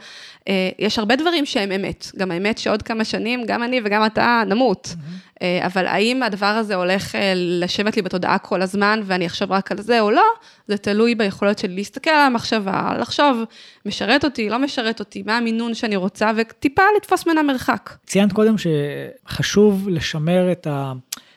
אה, 0.48 0.70
יש 0.78 0.98
הרבה 0.98 1.16
דברים 1.16 1.46
שהם 1.46 1.72
אמת. 1.72 2.06
גם 2.16 2.30
האמת 2.30 2.58
שעוד 2.58 2.82
כמה 2.82 3.04
שנים, 3.04 3.44
גם 3.46 3.62
אני 3.62 3.80
וגם 3.84 4.06
אתה 4.06 4.42
נמות. 4.46 4.86
Mm-hmm. 4.86 5.42
אה, 5.42 5.66
אבל 5.66 5.86
האם 5.86 6.22
הדבר 6.22 6.46
הזה 6.46 6.74
הולך 6.74 7.14
אה, 7.14 7.32
לשבת 7.36 7.96
לי 7.96 8.02
בתודעה 8.02 8.38
כל 8.38 8.62
הזמן, 8.62 9.00
ואני 9.04 9.26
אחשוב 9.26 9.52
רק 9.52 9.72
על 9.72 9.80
זה 9.80 10.00
או 10.00 10.10
לא, 10.10 10.24
זה 10.68 10.76
תלוי 10.76 11.14
ביכולת 11.14 11.58
שלי 11.58 11.74
להסתכל 11.74 12.10
על 12.10 12.26
המחשבה, 12.26 12.92
לחשוב, 13.00 13.44
משרת 13.86 14.24
אותי, 14.24 14.48
לא 14.48 14.58
משרת 14.58 15.00
אותי, 15.00 15.22
מה 15.22 15.36
המינון 15.36 15.74
שאני 15.74 15.96
רוצה, 15.96 16.30
וטיפה 16.36 16.82
לתפוס 16.96 17.26
ממנה 17.26 17.42
מרחק. 17.42 17.90
ציינת 18.06 18.32
קודם 18.32 18.54
שחשוב 18.58 19.88
לשמר 19.88 20.52
את 20.52 20.66
ה... 20.66 20.92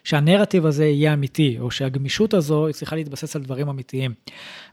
שהנרטיב 0.06 0.66
הזה 0.66 0.86
יהיה 0.86 1.14
אמיתי, 1.14 1.58
או 1.60 1.72
שהגמישות 1.72 2.34
הזו 2.34 2.68
היא 2.68 2.74
צריכה 2.74 2.96
להתבסס 2.96 3.36
על 3.36 3.42
דברים 3.42 3.70
אמיתיים. 3.70 4.14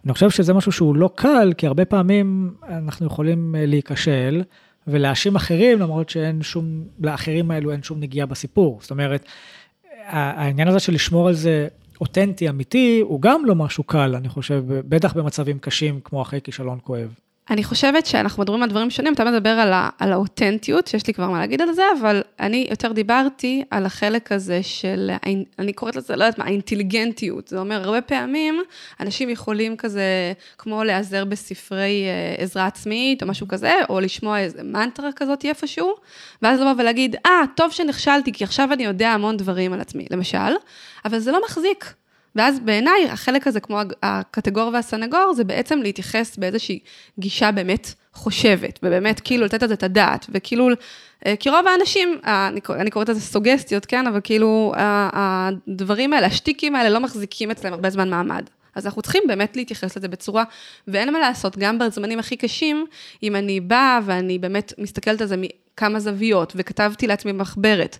אני 0.04 0.12
חושב 0.12 0.30
שזה 0.30 0.54
משהו 0.54 0.72
שהוא 0.72 0.96
לא 0.96 1.10
קל, 1.14 1.52
כי 1.58 1.66
הרבה 1.66 1.84
פעמים 1.84 2.54
אנחנו 2.68 3.06
יכולים 3.06 3.54
אה, 3.54 3.66
להיכשל 3.66 4.42
ולהאשים 4.86 5.36
אחרים, 5.36 5.80
למרות 5.80 6.08
שאין 6.08 6.42
שום, 6.42 6.84
לאחרים 7.00 7.50
האלו 7.50 7.72
אין 7.72 7.82
שום 7.82 8.00
נגיעה 8.00 8.26
בסיפור. 8.26 8.78
זאת 8.82 8.90
אומרת, 8.90 9.26
העניין 10.06 10.68
הזה 10.68 10.78
של 10.78 10.94
לשמור 10.94 11.28
על 11.28 11.34
זה 11.34 11.68
אותנטי, 12.00 12.48
אמיתי, 12.48 13.00
הוא 13.02 13.22
גם 13.22 13.44
לא 13.44 13.54
משהו 13.54 13.84
קל, 13.84 14.14
אני 14.16 14.28
חושב, 14.28 14.64
בטח 14.68 15.12
במצבים 15.12 15.58
קשים 15.58 16.00
כמו 16.04 16.22
אחרי 16.22 16.40
כישלון 16.44 16.78
כואב. 16.82 17.14
אני 17.50 17.64
חושבת 17.64 18.06
שאנחנו 18.06 18.42
מדברים 18.42 18.62
על 18.62 18.68
דברים 18.68 18.90
שונים, 18.90 19.12
אתה 19.12 19.24
מדבר 19.24 19.50
על, 19.50 19.72
ה, 19.72 19.88
על 19.98 20.12
האותנטיות, 20.12 20.86
שיש 20.86 21.06
לי 21.06 21.14
כבר 21.14 21.30
מה 21.30 21.40
להגיד 21.40 21.62
על 21.62 21.72
זה, 21.72 21.82
אבל 22.00 22.22
אני 22.40 22.66
יותר 22.70 22.92
דיברתי 22.92 23.62
על 23.70 23.86
החלק 23.86 24.32
הזה 24.32 24.62
של, 24.62 25.10
אני 25.58 25.72
קוראת 25.72 25.96
לזה, 25.96 26.16
לא 26.16 26.24
יודעת 26.24 26.38
מה, 26.38 26.44
האינטליגנטיות. 26.44 27.48
זה 27.48 27.58
אומר, 27.58 27.82
הרבה 27.84 28.00
פעמים 28.00 28.62
אנשים 29.00 29.30
יכולים 29.30 29.76
כזה, 29.76 30.32
כמו 30.58 30.84
להיעזר 30.84 31.24
בספרי 31.24 32.04
אה, 32.06 32.42
עזרה 32.42 32.66
עצמית 32.66 33.22
או 33.22 33.28
משהו 33.28 33.48
כזה, 33.48 33.72
או 33.88 34.00
לשמוע 34.00 34.38
איזה 34.38 34.62
מנטרה 34.62 35.12
כזאת 35.12 35.44
איפשהו, 35.44 35.94
ואז 36.42 36.60
לבוא 36.60 36.72
ולהגיד, 36.78 37.16
אה, 37.26 37.42
ah, 37.44 37.46
טוב 37.56 37.72
שנכשלתי, 37.72 38.32
כי 38.32 38.44
עכשיו 38.44 38.72
אני 38.72 38.84
יודע 38.84 39.10
המון 39.10 39.36
דברים 39.36 39.72
על 39.72 39.80
עצמי, 39.80 40.06
למשל, 40.10 40.52
אבל 41.04 41.18
זה 41.18 41.32
לא 41.32 41.40
מחזיק. 41.44 42.01
ואז 42.36 42.60
בעיניי, 42.60 43.08
החלק 43.10 43.46
הזה, 43.46 43.60
כמו 43.60 43.80
הקטגור 44.02 44.70
והסנגור, 44.72 45.32
זה 45.36 45.44
בעצם 45.44 45.78
להתייחס 45.78 46.36
באיזושהי 46.36 46.78
גישה 47.18 47.52
באמת 47.52 47.94
חושבת, 48.14 48.78
ובאמת 48.82 49.20
כאילו 49.20 49.44
לתת 49.44 49.62
על 49.62 49.68
זה 49.68 49.74
את 49.74 49.82
הדעת, 49.82 50.26
וכאילו, 50.28 50.68
אה, 51.26 51.34
כי 51.36 51.50
רוב 51.50 51.66
האנשים, 51.66 52.18
אני, 52.24 52.60
אני 52.70 52.90
קוראת 52.90 53.08
לזה 53.08 53.20
סוגסטיות, 53.20 53.86
כן, 53.86 54.06
אבל 54.06 54.20
כאילו, 54.24 54.72
הדברים 54.76 56.12
האלה, 56.12 56.26
השטיקים 56.26 56.76
האלה 56.76 56.90
לא 56.90 57.00
מחזיקים 57.00 57.50
אצלם 57.50 57.72
הרבה 57.72 57.90
זמן 57.90 58.10
מעמד. 58.10 58.44
אז 58.74 58.86
אנחנו 58.86 59.02
צריכים 59.02 59.22
באמת 59.26 59.56
להתייחס 59.56 59.96
לזה 59.96 60.08
בצורה, 60.08 60.44
ואין 60.88 61.12
מה 61.12 61.20
לעשות, 61.20 61.58
גם 61.58 61.78
בזמנים 61.78 62.18
הכי 62.18 62.36
קשים, 62.36 62.86
אם 63.22 63.36
אני 63.36 63.60
באה 63.60 64.00
ואני 64.04 64.38
באמת 64.38 64.72
מסתכלת 64.78 65.20
על 65.20 65.26
זה 65.26 65.36
מכמה 65.36 66.00
זוויות, 66.00 66.52
וכתבתי 66.56 67.06
לעצמי 67.06 67.32
מחברת. 67.32 67.98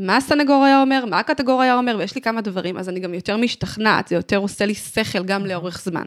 מה 0.00 0.16
הסנגור 0.16 0.64
היה 0.64 0.80
אומר, 0.80 1.04
מה 1.04 1.18
הקטגור 1.18 1.62
היה 1.62 1.74
אומר, 1.74 1.96
ויש 1.98 2.14
לי 2.14 2.20
כמה 2.20 2.40
דברים, 2.40 2.76
אז 2.76 2.88
אני 2.88 3.00
גם 3.00 3.14
יותר 3.14 3.36
משתכנעת, 3.36 4.08
זה 4.08 4.14
יותר 4.14 4.36
עושה 4.36 4.66
לי 4.66 4.74
שכל 4.74 5.24
גם 5.24 5.46
לאורך 5.46 5.82
זמן. 5.82 6.04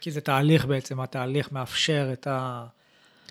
כי 0.00 0.10
זה 0.10 0.20
תהליך 0.20 0.66
בעצם, 0.66 1.00
התהליך 1.00 1.52
מאפשר 1.52 2.08
את 2.12 2.26
ה... 2.26 2.64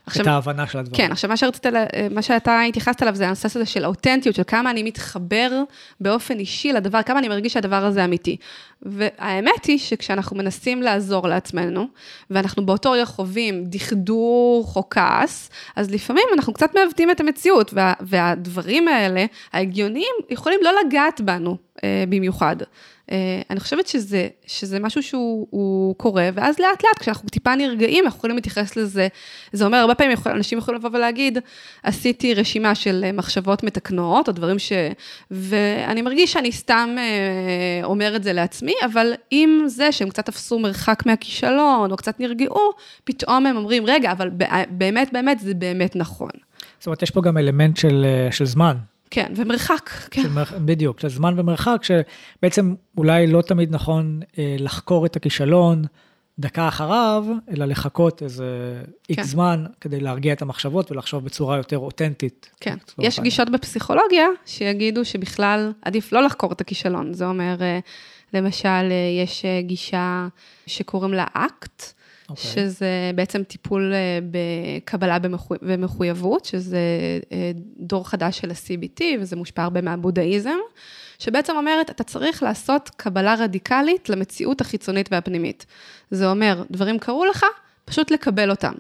עכשיו, 0.07 0.21
את 0.21 0.27
ההבנה 0.27 0.67
של 0.67 0.79
הדברים. 0.79 1.05
כן, 1.07 1.11
עכשיו 1.11 1.29
מה, 1.29 1.37
שרצית, 1.37 1.65
מה 2.11 2.21
שאתה 2.21 2.61
התייחסת 2.61 3.03
אליו 3.03 3.15
זה 3.15 3.27
הנושא 3.27 3.47
הזה 3.55 3.65
של 3.65 3.83
האותנטיות, 3.83 4.35
של 4.35 4.43
כמה 4.47 4.71
אני 4.71 4.83
מתחבר 4.83 5.63
באופן 6.01 6.39
אישי 6.39 6.73
לדבר, 6.73 7.01
כמה 7.01 7.19
אני 7.19 7.27
מרגיש 7.27 7.53
שהדבר 7.53 7.85
הזה 7.85 8.05
אמיתי. 8.05 8.37
והאמת 8.81 9.65
היא 9.65 9.77
שכשאנחנו 9.77 10.37
מנסים 10.37 10.81
לעזור 10.81 11.27
לעצמנו, 11.27 11.87
ואנחנו 12.29 12.65
באותו 12.65 12.91
רגע 12.91 13.05
חווים 13.05 13.63
דכדוך 13.65 14.75
או 14.75 14.89
כעס, 14.89 15.49
אז 15.75 15.91
לפעמים 15.91 16.23
אנחנו 16.33 16.53
קצת 16.53 16.75
מעוותים 16.75 17.11
את 17.11 17.19
המציאות, 17.19 17.73
וה, 17.73 17.93
והדברים 18.01 18.87
האלה, 18.87 19.25
ההגיוניים, 19.53 20.13
יכולים 20.29 20.59
לא 20.63 20.71
לגעת 20.85 21.21
בנו 21.21 21.57
במיוחד. 22.09 22.55
אה, 23.11 23.41
אני 23.49 23.59
חושבת 23.59 23.87
שזה, 23.87 24.27
שזה 24.47 24.79
משהו 24.79 25.03
שהוא 25.03 25.95
קורה, 25.95 26.29
ואז 26.33 26.59
לאט 26.59 26.83
לאט, 26.83 26.99
כשאנחנו 26.99 27.29
טיפה 27.29 27.55
נרגעים, 27.55 28.05
אנחנו 28.05 28.17
יכולים 28.17 28.35
להתייחס 28.35 28.75
לזה. 28.75 29.07
זה 29.51 29.65
אומר, 29.65 29.77
הרבה 29.77 29.95
פעמים 29.95 30.13
יכול, 30.13 30.31
אנשים 30.31 30.57
יכולים 30.57 30.79
לבוא 30.79 30.89
ולהגיד, 30.93 31.37
עשיתי 31.83 32.33
רשימה 32.33 32.75
של 32.75 33.03
אה, 33.03 33.11
מחשבות 33.11 33.63
מתקנות, 33.63 34.27
או 34.27 34.33
דברים 34.33 34.59
ש... 34.59 34.71
ואני 35.31 36.01
מרגיש 36.01 36.33
שאני 36.33 36.51
סתם 36.51 36.95
אה, 36.97 37.83
אומר 37.83 38.15
את 38.15 38.23
זה 38.23 38.33
לעצמי, 38.33 38.73
אבל 38.85 39.13
עם 39.31 39.63
זה 39.67 39.91
שהם 39.91 40.09
קצת 40.09 40.25
תפסו 40.25 40.59
מרחק 40.59 41.03
מהכישלון, 41.05 41.91
או 41.91 41.97
קצת 41.97 42.19
נרגעו, 42.19 42.71
פתאום 43.03 43.45
הם 43.45 43.55
אומרים, 43.57 43.85
רגע, 43.85 44.11
אבל 44.11 44.29
באמת, 44.69 45.09
באמת, 45.13 45.39
זה 45.39 45.53
באמת 45.53 45.95
נכון. 45.95 46.29
זאת 46.79 46.87
אומרת, 46.87 47.03
יש 47.03 47.11
פה 47.11 47.21
גם 47.21 47.37
אלמנט 47.37 47.77
של, 47.77 48.05
של 48.31 48.45
זמן. 48.45 48.75
כן, 49.11 49.33
ומרחק, 49.35 49.89
כן. 50.11 50.29
מר... 50.29 50.43
בדיוק, 50.65 50.99
של 50.99 51.09
זמן 51.09 51.39
ומרחק, 51.39 51.81
שבעצם 51.83 52.75
אולי 52.97 53.27
לא 53.27 53.41
תמיד 53.41 53.71
נכון 53.71 54.19
אה, 54.37 54.55
לחקור 54.59 55.05
את 55.05 55.15
הכישלון 55.15 55.85
דקה 56.39 56.67
אחריו, 56.67 57.25
אלא 57.49 57.65
לחכות 57.65 58.23
איזה 58.23 58.81
איקס 59.09 59.21
כן. 59.21 59.27
זמן 59.27 59.65
כדי 59.81 59.99
להרגיע 59.99 60.33
את 60.33 60.41
המחשבות 60.41 60.91
ולחשוב 60.91 61.25
בצורה 61.25 61.57
יותר 61.57 61.77
אותנטית. 61.77 62.49
כן, 62.59 62.77
יש 62.99 63.15
פעמים. 63.15 63.29
גישות 63.29 63.49
בפסיכולוגיה 63.49 64.27
שיגידו 64.45 65.05
שבכלל 65.05 65.71
עדיף 65.81 66.13
לא 66.13 66.23
לחקור 66.23 66.51
את 66.51 66.61
הכישלון. 66.61 67.13
זה 67.13 67.25
אומר, 67.25 67.55
אה, 67.61 67.79
למשל, 68.33 68.67
אה, 68.67 69.23
יש 69.23 69.45
אה, 69.45 69.61
גישה 69.61 70.27
שקוראים 70.67 71.13
לה 71.13 71.25
אקט. 71.33 71.93
Okay. 72.27 72.31
אוקיי. 72.31 72.51
שזה 72.51 73.11
בעצם 73.15 73.43
טיפול 73.43 73.93
אה, 73.93 74.19
בקבלה 74.31 75.17
ומחויבות, 75.61 76.45
שזה 76.45 76.77
אה, 77.31 77.51
דור 77.77 78.09
חדש 78.09 78.39
של 78.39 78.51
ה-CBT, 78.51 79.03
וזה 79.19 79.35
מושפע 79.35 79.63
הרבה 79.63 79.81
מהבודהיזם, 79.81 80.57
שבעצם 81.19 81.55
אומרת, 81.55 81.89
אתה 81.89 82.03
צריך 82.03 82.43
לעשות 82.43 82.89
קבלה 82.97 83.35
רדיקלית 83.35 84.09
למציאות 84.09 84.61
החיצונית 84.61 85.09
והפנימית. 85.11 85.65
זה 86.11 86.29
אומר, 86.29 86.63
דברים 86.71 86.99
קרו 86.99 87.25
לך, 87.25 87.45
פשוט 87.85 88.11
לקבל 88.11 88.51
אותם. 88.51 88.73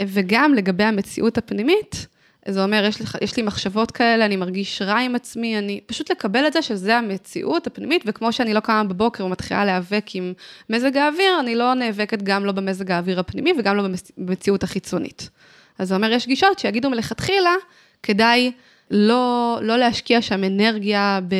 וגם 0.00 0.54
לגבי 0.54 0.84
המציאות 0.84 1.38
הפנימית, 1.38 2.06
זה 2.48 2.62
אומר, 2.62 2.84
יש 2.84 3.00
לי, 3.00 3.06
יש 3.20 3.36
לי 3.36 3.42
מחשבות 3.42 3.90
כאלה, 3.90 4.24
אני 4.24 4.36
מרגיש 4.36 4.82
רע 4.82 4.98
עם 4.98 5.14
עצמי, 5.14 5.58
אני 5.58 5.80
פשוט 5.86 6.10
לקבל 6.10 6.46
את 6.46 6.52
זה 6.52 6.62
שזה 6.62 6.96
המציאות 6.96 7.66
הפנימית, 7.66 8.02
וכמו 8.06 8.32
שאני 8.32 8.54
לא 8.54 8.60
קמה 8.60 8.84
בבוקר 8.84 9.26
ומתחילה 9.26 9.64
להיאבק 9.64 10.06
עם 10.14 10.32
מזג 10.70 10.96
האוויר, 10.96 11.40
אני 11.40 11.54
לא 11.54 11.74
נאבקת 11.74 12.22
גם 12.22 12.44
לא 12.44 12.52
במזג 12.52 12.90
האוויר 12.90 13.20
הפנימי 13.20 13.52
וגם 13.58 13.76
לא 13.76 13.84
במציאות 14.18 14.62
החיצונית. 14.62 15.30
אז 15.78 15.88
זה 15.88 15.94
אומר, 15.94 16.12
יש 16.12 16.26
גישות 16.26 16.58
שיגידו 16.58 16.90
מלכתחילה, 16.90 17.54
כדאי 18.02 18.52
לא, 18.90 19.58
לא 19.62 19.78
להשקיע 19.78 20.22
שם 20.22 20.44
אנרגיה 20.44 21.20
ב, 21.28 21.34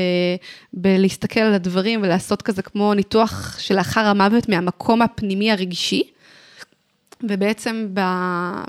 בלהסתכל 0.72 1.40
על 1.40 1.54
הדברים 1.54 2.02
ולעשות 2.02 2.42
כזה 2.42 2.62
כמו 2.62 2.94
ניתוח 2.94 3.58
שלאחר 3.58 4.00
המוות 4.00 4.48
מהמקום 4.48 5.02
הפנימי 5.02 5.52
הרגשי, 5.52 6.02
ובעצם 7.22 7.88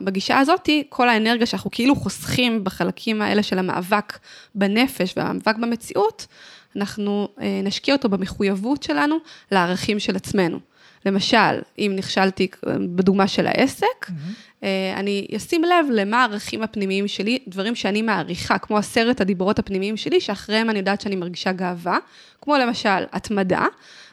בגישה 0.01 0.39
הזאת, 0.39 0.69
כל 0.89 1.09
האנרגיה 1.09 1.45
שאנחנו 1.45 1.71
כאילו 1.71 1.95
חוסכים 1.95 2.63
בחלקים 2.63 3.21
האלה 3.21 3.43
של 3.43 3.59
המאבק 3.59 4.19
בנפש 4.55 5.13
והמאבק 5.17 5.55
במציאות, 5.55 6.27
אנחנו 6.75 7.27
אה, 7.41 7.61
נשקיע 7.63 7.95
אותו 7.95 8.09
במחויבות 8.09 8.83
שלנו 8.83 9.15
לערכים 9.51 9.99
של 9.99 10.15
עצמנו. 10.15 10.59
למשל, 11.05 11.61
אם 11.79 11.93
נכשלתי 11.95 12.47
בדוגמה 12.95 13.27
של 13.27 13.47
העסק, 13.47 14.05
mm-hmm. 14.05 14.61
אני 14.95 15.27
אשים 15.37 15.63
לב 15.63 15.85
למה 15.91 16.21
הערכים 16.21 16.63
הפנימיים 16.63 17.07
שלי, 17.07 17.39
דברים 17.47 17.75
שאני 17.75 18.01
מעריכה, 18.01 18.57
כמו 18.57 18.77
עשרת 18.77 19.21
הדיברות 19.21 19.59
הפנימיים 19.59 19.97
שלי, 19.97 20.21
שאחריהם 20.21 20.69
אני 20.69 20.79
יודעת 20.79 21.01
שאני 21.01 21.15
מרגישה 21.15 21.51
גאווה, 21.51 21.97
כמו 22.41 22.57
למשל 22.57 23.03
התמדה, 23.11 23.65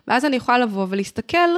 ואז 0.09 0.25
אני 0.25 0.37
יכולה 0.37 0.59
לבוא 0.59 0.87
ולהסתכל 0.91 1.49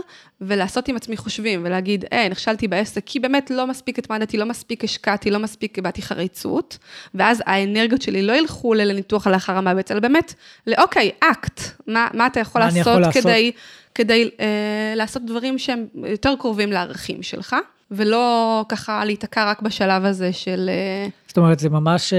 ולעשות 0.40 0.88
עם 0.88 0.96
עצמי 0.96 1.16
חושבים 1.16 1.60
ולהגיד, 1.64 2.04
היי, 2.10 2.28
נכשלתי 2.28 2.68
בעסק, 2.68 3.02
כי 3.06 3.20
באמת 3.20 3.50
לא 3.50 3.66
מספיק 3.66 3.98
התמדתי, 3.98 4.36
לא 4.36 4.46
מספיק 4.46 4.84
השקעתי, 4.84 5.30
לא 5.30 5.38
מספיק 5.38 5.78
הבעתי 5.78 6.02
חריצות, 6.02 6.78
ואז 7.14 7.42
האנרגיות 7.46 8.02
שלי 8.02 8.22
לא 8.22 8.32
ילכו 8.32 8.74
לניתוח 8.74 9.26
לאחר 9.26 9.56
המוות, 9.56 9.92
אלא 9.92 10.00
באמת, 10.00 10.34
לאוקיי, 10.66 11.10
אקט, 11.20 11.60
מה, 11.86 12.08
מה 12.14 12.26
אתה 12.26 12.40
יכול 12.40 12.60
מה 12.60 12.66
לעשות 12.66 12.80
יכול 12.80 13.12
כדי, 13.12 13.46
לעשות? 13.46 13.81
כדי 13.94 14.30
אה, 14.40 14.92
לעשות 14.96 15.22
דברים 15.26 15.58
שהם 15.58 15.86
יותר 15.94 16.34
קרובים 16.38 16.72
לערכים 16.72 17.22
שלך. 17.22 17.56
ולא 17.94 18.64
ככה 18.68 19.04
להיתקע 19.04 19.50
רק 19.50 19.62
בשלב 19.62 20.04
הזה 20.04 20.32
של... 20.32 20.70
אה, 20.72 21.08
זאת 21.28 21.36
אומרת, 21.36 21.58
זה 21.58 21.70
ממש 21.70 22.12
אה, 22.12 22.18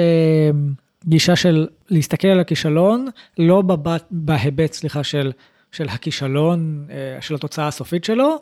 גישה 1.05 1.35
של 1.35 1.67
להסתכל 1.89 2.27
על 2.27 2.39
הכישלון, 2.39 3.07
לא 3.37 3.63
בהיבט, 4.11 4.73
סליחה, 4.73 5.03
של 5.03 5.31
של 5.73 5.89
הכישלון, 5.89 6.85
אה, 6.89 7.21
של 7.21 7.35
התוצאה 7.35 7.67
הסופית 7.67 8.03
שלו, 8.03 8.35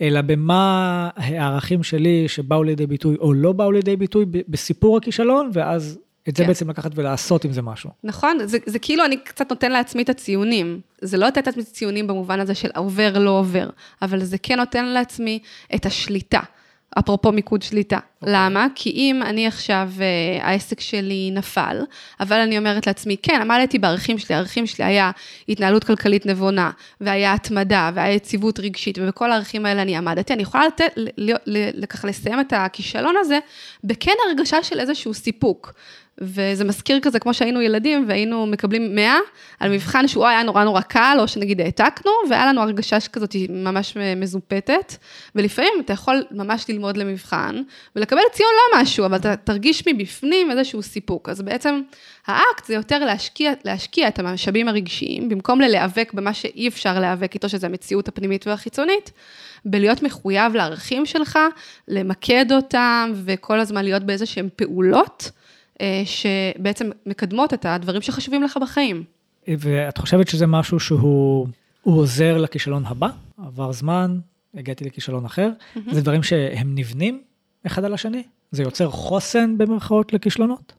אלא 0.00 0.20
במה 0.20 1.10
הערכים 1.16 1.82
שלי 1.82 2.28
שבאו 2.28 2.62
לידי 2.62 2.86
ביטוי 2.86 3.16
או 3.20 3.34
לא 3.34 3.52
באו 3.52 3.72
לידי 3.72 3.96
ביטוי 3.96 4.24
בסיפור 4.48 4.96
הכישלון, 4.96 5.50
ואז 5.52 5.98
את 6.28 6.36
זה 6.36 6.42
כן. 6.42 6.48
בעצם 6.48 6.70
לקחת 6.70 6.90
ולעשות 6.94 7.44
עם 7.44 7.52
זה 7.52 7.62
משהו. 7.62 7.90
נכון, 8.04 8.38
זה, 8.44 8.58
זה 8.66 8.78
כאילו 8.78 9.04
אני 9.04 9.16
קצת 9.16 9.50
נותן 9.50 9.72
לעצמי 9.72 10.02
את 10.02 10.08
הציונים. 10.08 10.80
זה 11.00 11.16
לא 11.16 11.26
לתת 11.26 11.46
לעצמי 11.46 11.64
ציונים 11.64 12.06
במובן 12.06 12.40
הזה 12.40 12.54
של 12.54 12.68
עובר, 12.76 13.18
לא 13.18 13.30
עובר, 13.30 13.70
אבל 14.02 14.24
זה 14.24 14.38
כן 14.38 14.58
נותן 14.58 14.84
לעצמי 14.84 15.38
את 15.74 15.86
השליטה. 15.86 16.40
אפרופו 16.98 17.32
מיקוד 17.32 17.62
שליטה. 17.62 17.96
Okay. 17.96 18.00
אוקיי. 18.22 18.34
למה? 18.34 18.66
כי 18.74 18.90
אם 18.90 19.22
אני 19.22 19.46
עכשיו, 19.46 19.90
אה, 20.00 20.46
העסק 20.46 20.80
שלי 20.80 21.30
נפל, 21.32 21.80
אבל 22.20 22.36
אני 22.36 22.58
אומרת 22.58 22.86
לעצמי, 22.86 23.16
כן, 23.22 23.40
עמדתי 23.40 23.78
בערכים 23.78 24.18
שלי, 24.18 24.34
הערכים 24.34 24.66
שלי 24.66 24.84
היה 24.84 25.10
התנהלות 25.48 25.84
כלכלית 25.84 26.26
נבונה, 26.26 26.70
והיה 27.00 27.32
התמדה, 27.32 27.90
והיה 27.94 28.14
יציבות 28.14 28.60
רגשית, 28.60 28.98
ובכל 28.98 29.32
הערכים 29.32 29.66
האלה 29.66 29.82
אני 29.82 29.96
עמדתי, 29.96 30.32
אני 30.32 30.42
יכולה 30.42 30.66
לתת, 30.66 30.94
ככה 31.88 32.08
לסיים 32.08 32.40
את 32.40 32.52
הכישלון 32.56 33.14
הזה, 33.20 33.38
בכן 33.84 34.14
הרגשה 34.28 34.62
של 34.62 34.80
איזשהו 34.80 35.14
סיפוק. 35.14 35.72
וזה 36.20 36.64
מזכיר 36.64 37.00
כזה, 37.02 37.18
כמו 37.18 37.34
שהיינו 37.34 37.60
ילדים 37.60 38.04
והיינו 38.08 38.46
מקבלים 38.46 38.94
100, 38.94 39.18
על 39.60 39.72
מבחן 39.72 40.08
שהוא 40.08 40.26
היה 40.26 40.42
נורא 40.42 40.64
נורא 40.64 40.80
קל, 40.80 41.16
או 41.20 41.28
שנגיד 41.28 41.60
העתקנו, 41.60 42.10
והיה 42.30 42.46
לנו 42.46 42.60
הרגשה 42.60 43.00
שכזאת 43.00 43.36
ממש 43.48 43.96
מזופתת, 44.16 44.96
ולפעמים 45.34 45.72
אתה 45.80 45.92
יכול 45.92 46.24
ממש 46.30 46.64
ללמוד 46.68 46.96
למבחן, 46.96 47.62
ולקבל 47.96 48.20
ציון 48.32 48.50
לא 48.72 48.80
משהו, 48.80 49.06
אבל 49.06 49.16
אתה 49.16 49.36
תרגיש 49.36 49.88
מבפנים 49.88 50.50
איזשהו 50.50 50.82
סיפוק. 50.82 51.28
אז 51.28 51.42
בעצם 51.42 51.80
האקט 52.26 52.64
זה 52.66 52.74
יותר 52.74 53.04
להשקיע, 53.04 53.52
להשקיע 53.64 54.08
את 54.08 54.18
המשאבים 54.18 54.68
הרגשיים, 54.68 55.28
במקום 55.28 55.60
ללהיאבק 55.60 56.12
במה 56.14 56.34
שאי 56.34 56.68
אפשר 56.68 57.00
להיאבק 57.00 57.34
איתו, 57.34 57.48
שזה 57.48 57.66
המציאות 57.66 58.08
הפנימית 58.08 58.46
והחיצונית, 58.46 59.10
בלהיות 59.64 60.02
מחויב 60.02 60.54
לערכים 60.54 61.06
שלך, 61.06 61.38
למקד 61.88 62.52
אותם, 62.52 63.12
וכל 63.24 63.60
הזמן 63.60 63.84
להיות 63.84 64.02
באיזה 64.02 64.24
פעולות. 64.56 65.30
אה, 65.80 66.02
שבעצם 66.04 66.90
מקדמות 67.06 67.54
את 67.54 67.66
הדברים 67.66 68.02
שחשובים 68.02 68.42
לך 68.42 68.56
בחיים. 68.56 69.04
ואת 69.48 69.98
חושבת 69.98 70.28
שזה 70.28 70.46
משהו 70.46 70.80
שהוא 70.80 71.46
עוזר 71.82 72.36
לכישלון 72.38 72.84
הבא? 72.86 73.08
עבר 73.38 73.72
זמן, 73.72 74.18
הגעתי 74.54 74.84
לכישלון 74.84 75.24
אחר. 75.24 75.50
Mm-hmm. 75.50 75.78
זה 75.92 76.00
דברים 76.00 76.22
שהם 76.22 76.74
נבנים 76.74 77.22
אחד 77.66 77.84
על 77.84 77.94
השני? 77.94 78.22
זה 78.50 78.62
יוצר 78.62 78.90
חוסן 78.90 79.58
במרכאות 79.58 80.12
לכישלונות? 80.12 80.72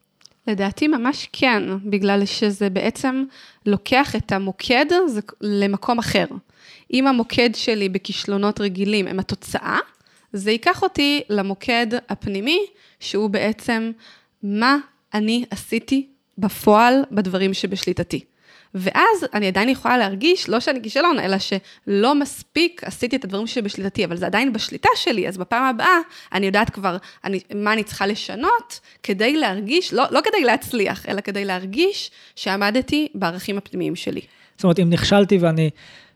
לדעתי 0.47 0.87
ממש 0.87 1.29
כן, 1.33 1.63
בגלל 1.85 2.25
שזה 2.25 2.69
בעצם 2.69 3.23
לוקח 3.65 4.15
את 4.15 4.31
המוקד 4.31 4.85
למקום 5.41 5.99
אחר. 5.99 6.25
אם 6.93 7.07
המוקד 7.07 7.49
שלי 7.53 7.89
בכישלונות 7.89 8.61
רגילים 8.61 9.07
הם 9.07 9.19
התוצאה, 9.19 9.77
זה 10.33 10.51
ייקח 10.51 10.83
אותי 10.83 11.21
למוקד 11.29 11.87
הפנימי, 12.09 12.59
שהוא 12.99 13.29
בעצם 13.29 13.91
מה 14.45 14.77
אני 15.13 15.45
עשיתי 15.49 16.07
בפועל 16.37 17.03
בדברים 17.11 17.53
שבשליטתי. 17.53 18.23
ואז 18.75 19.25
אני 19.33 19.47
עדיין 19.47 19.69
יכולה 19.69 19.97
להרגיש, 19.97 20.49
לא 20.49 20.59
שאני 20.59 20.81
כישלון, 20.83 21.19
אלא 21.19 21.37
שלא 21.39 22.15
מספיק 22.15 22.83
עשיתי 22.83 23.15
את 23.15 23.23
הדברים 23.23 23.47
שבשליטתי, 23.47 24.05
אבל 24.05 24.17
זה 24.17 24.25
עדיין 24.25 24.53
בשליטה 24.53 24.89
שלי, 24.95 25.27
אז 25.27 25.37
בפעם 25.37 25.63
הבאה 25.63 25.99
אני 26.33 26.45
יודעת 26.45 26.69
כבר 26.69 26.97
אני, 27.23 27.39
מה 27.55 27.73
אני 27.73 27.83
צריכה 27.83 28.07
לשנות 28.07 28.79
כדי 29.03 29.37
להרגיש, 29.37 29.93
לא, 29.93 30.03
לא 30.11 30.19
כדי 30.23 30.43
להצליח, 30.43 31.05
אלא 31.09 31.21
כדי 31.21 31.45
להרגיש 31.45 32.11
שעמדתי 32.35 33.07
בערכים 33.15 33.57
הפנימיים 33.57 33.95
שלי. 33.95 34.21
זאת 34.55 34.63
אומרת, 34.63 34.79
אם 34.79 34.89
נכשלתי 34.89 35.37
ואני 35.37 35.69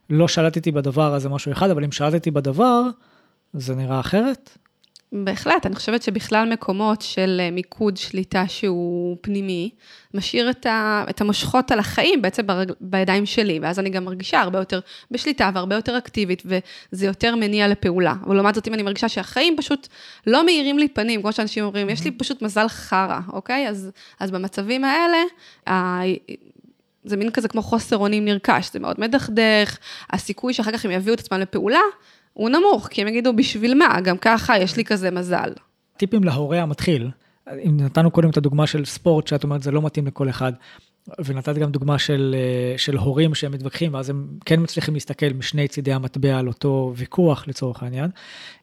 לא 0.10 0.28
שלטתי 0.28 0.72
בדבר, 0.72 1.16
אז 1.16 1.22
זה 1.22 1.30
משהו 1.30 1.52
אחד, 1.52 1.70
אבל 1.70 1.84
אם 1.84 1.92
שלטתי 1.92 2.32
בדבר, 2.32 2.82
זה 3.54 3.76
נראה 3.76 4.00
אחרת? 4.00 4.58
בהחלט, 5.12 5.66
אני 5.66 5.76
חושבת 5.76 6.02
שבכלל 6.04 6.54
מקומות 6.54 7.02
של 7.02 7.42
אה, 7.44 7.52
מיקוד 7.52 7.98
שליטה 7.98 8.48
שהוא 8.48 9.18
פנימי, 9.22 9.70
משאיר 10.14 10.50
את, 10.50 10.66
ה, 10.66 11.06
את 11.10 11.22
המושכות 11.22 11.72
על 11.72 11.80
החיים 11.80 12.22
בעצם 12.22 12.48
ברג, 12.48 12.72
בידיים 12.82 13.26
שלי, 13.26 13.60
ואז 13.62 13.80
אני 13.80 13.90
גם 13.90 14.06
מרגישה 14.06 14.42
הרבה 14.42 14.60
יותר 14.60 14.80
בשליטה 15.12 15.52
והרבה 15.54 15.76
יותר 15.76 15.98
אקטיבית, 15.98 16.44
וזה 16.46 17.06
יותר 17.06 17.36
מניע 17.36 17.68
לפעולה. 17.68 18.14
אבל 18.26 18.36
לעומת 18.36 18.56
זאת, 18.56 18.68
אם 18.68 18.74
אני 18.74 18.84
מרגישה 18.84 19.10
שהחיים 19.10 19.58
פשוט 19.58 19.88
לא 20.28 20.46
מאירים 20.46 20.80
לי 20.80 20.88
פנים, 20.88 21.22
כמו 21.22 21.34
שאנשים 21.34 21.64
אומרים, 21.64 21.90
יש 21.90 22.04
לי 22.04 22.12
פשוט 22.12 22.42
מזל 22.42 22.68
חרא, 22.68 23.20
אוקיי? 23.34 23.68
אז, 23.68 23.92
אז 24.20 24.32
במצבים 24.32 24.84
האלה, 24.84 25.18
ה... 25.70 26.02
זה 27.04 27.18
מין 27.18 27.32
כזה 27.32 27.48
כמו 27.48 27.62
חוסר 27.62 27.98
אונים 27.98 28.26
נרכש, 28.26 28.70
זה 28.74 28.80
מאוד 28.80 29.00
מדכדך, 29.00 29.78
הסיכוי 30.10 30.54
שאחר 30.54 30.72
כך 30.72 30.86
הם 30.86 30.92
יביאו 30.92 31.14
את 31.14 31.20
עצמם 31.20 31.40
לפעולה, 31.40 31.82
הוא 32.40 32.50
נמוך, 32.50 32.88
כי 32.88 33.02
הם 33.02 33.08
יגידו, 33.08 33.34
בשביל 33.34 33.74
מה? 33.74 34.02
גם 34.02 34.18
ככה 34.18 34.58
יש 34.58 34.78
לי 34.78 34.86
כזה 34.86 35.12
מזל. 35.12 35.54
טיפים 35.98 36.24
להורה 36.24 36.62
המתחיל, 36.62 37.10
אם 37.66 37.78
נתנו 37.80 38.12
קודם 38.12 38.30
את 38.30 38.38
הדוגמה 38.38 38.68
של 38.68 38.86
ספורט, 38.86 39.28
שאת 39.28 39.44
אומרת, 39.44 39.64
זה 39.64 39.72
לא 39.72 39.82
מתאים 39.82 40.08
לכל 40.08 40.30
אחד, 40.30 40.54
ונתת 41.26 41.56
גם 41.56 41.72
דוגמה 41.72 42.00
של, 42.00 42.36
אה, 42.38 42.78
של 42.78 42.98
הורים 42.98 43.36
שהם 43.36 43.52
מתווכחים, 43.52 43.94
ואז 43.94 44.10
הם 44.10 44.28
כן 44.46 44.62
מצליחים 44.62 44.94
להסתכל 44.94 45.26
משני 45.38 45.68
צידי 45.68 45.94
המטבע 45.94 46.38
על 46.38 46.48
אותו 46.48 46.94
ויכוח 46.96 47.48
לצורך 47.48 47.84
העניין. 47.84 48.10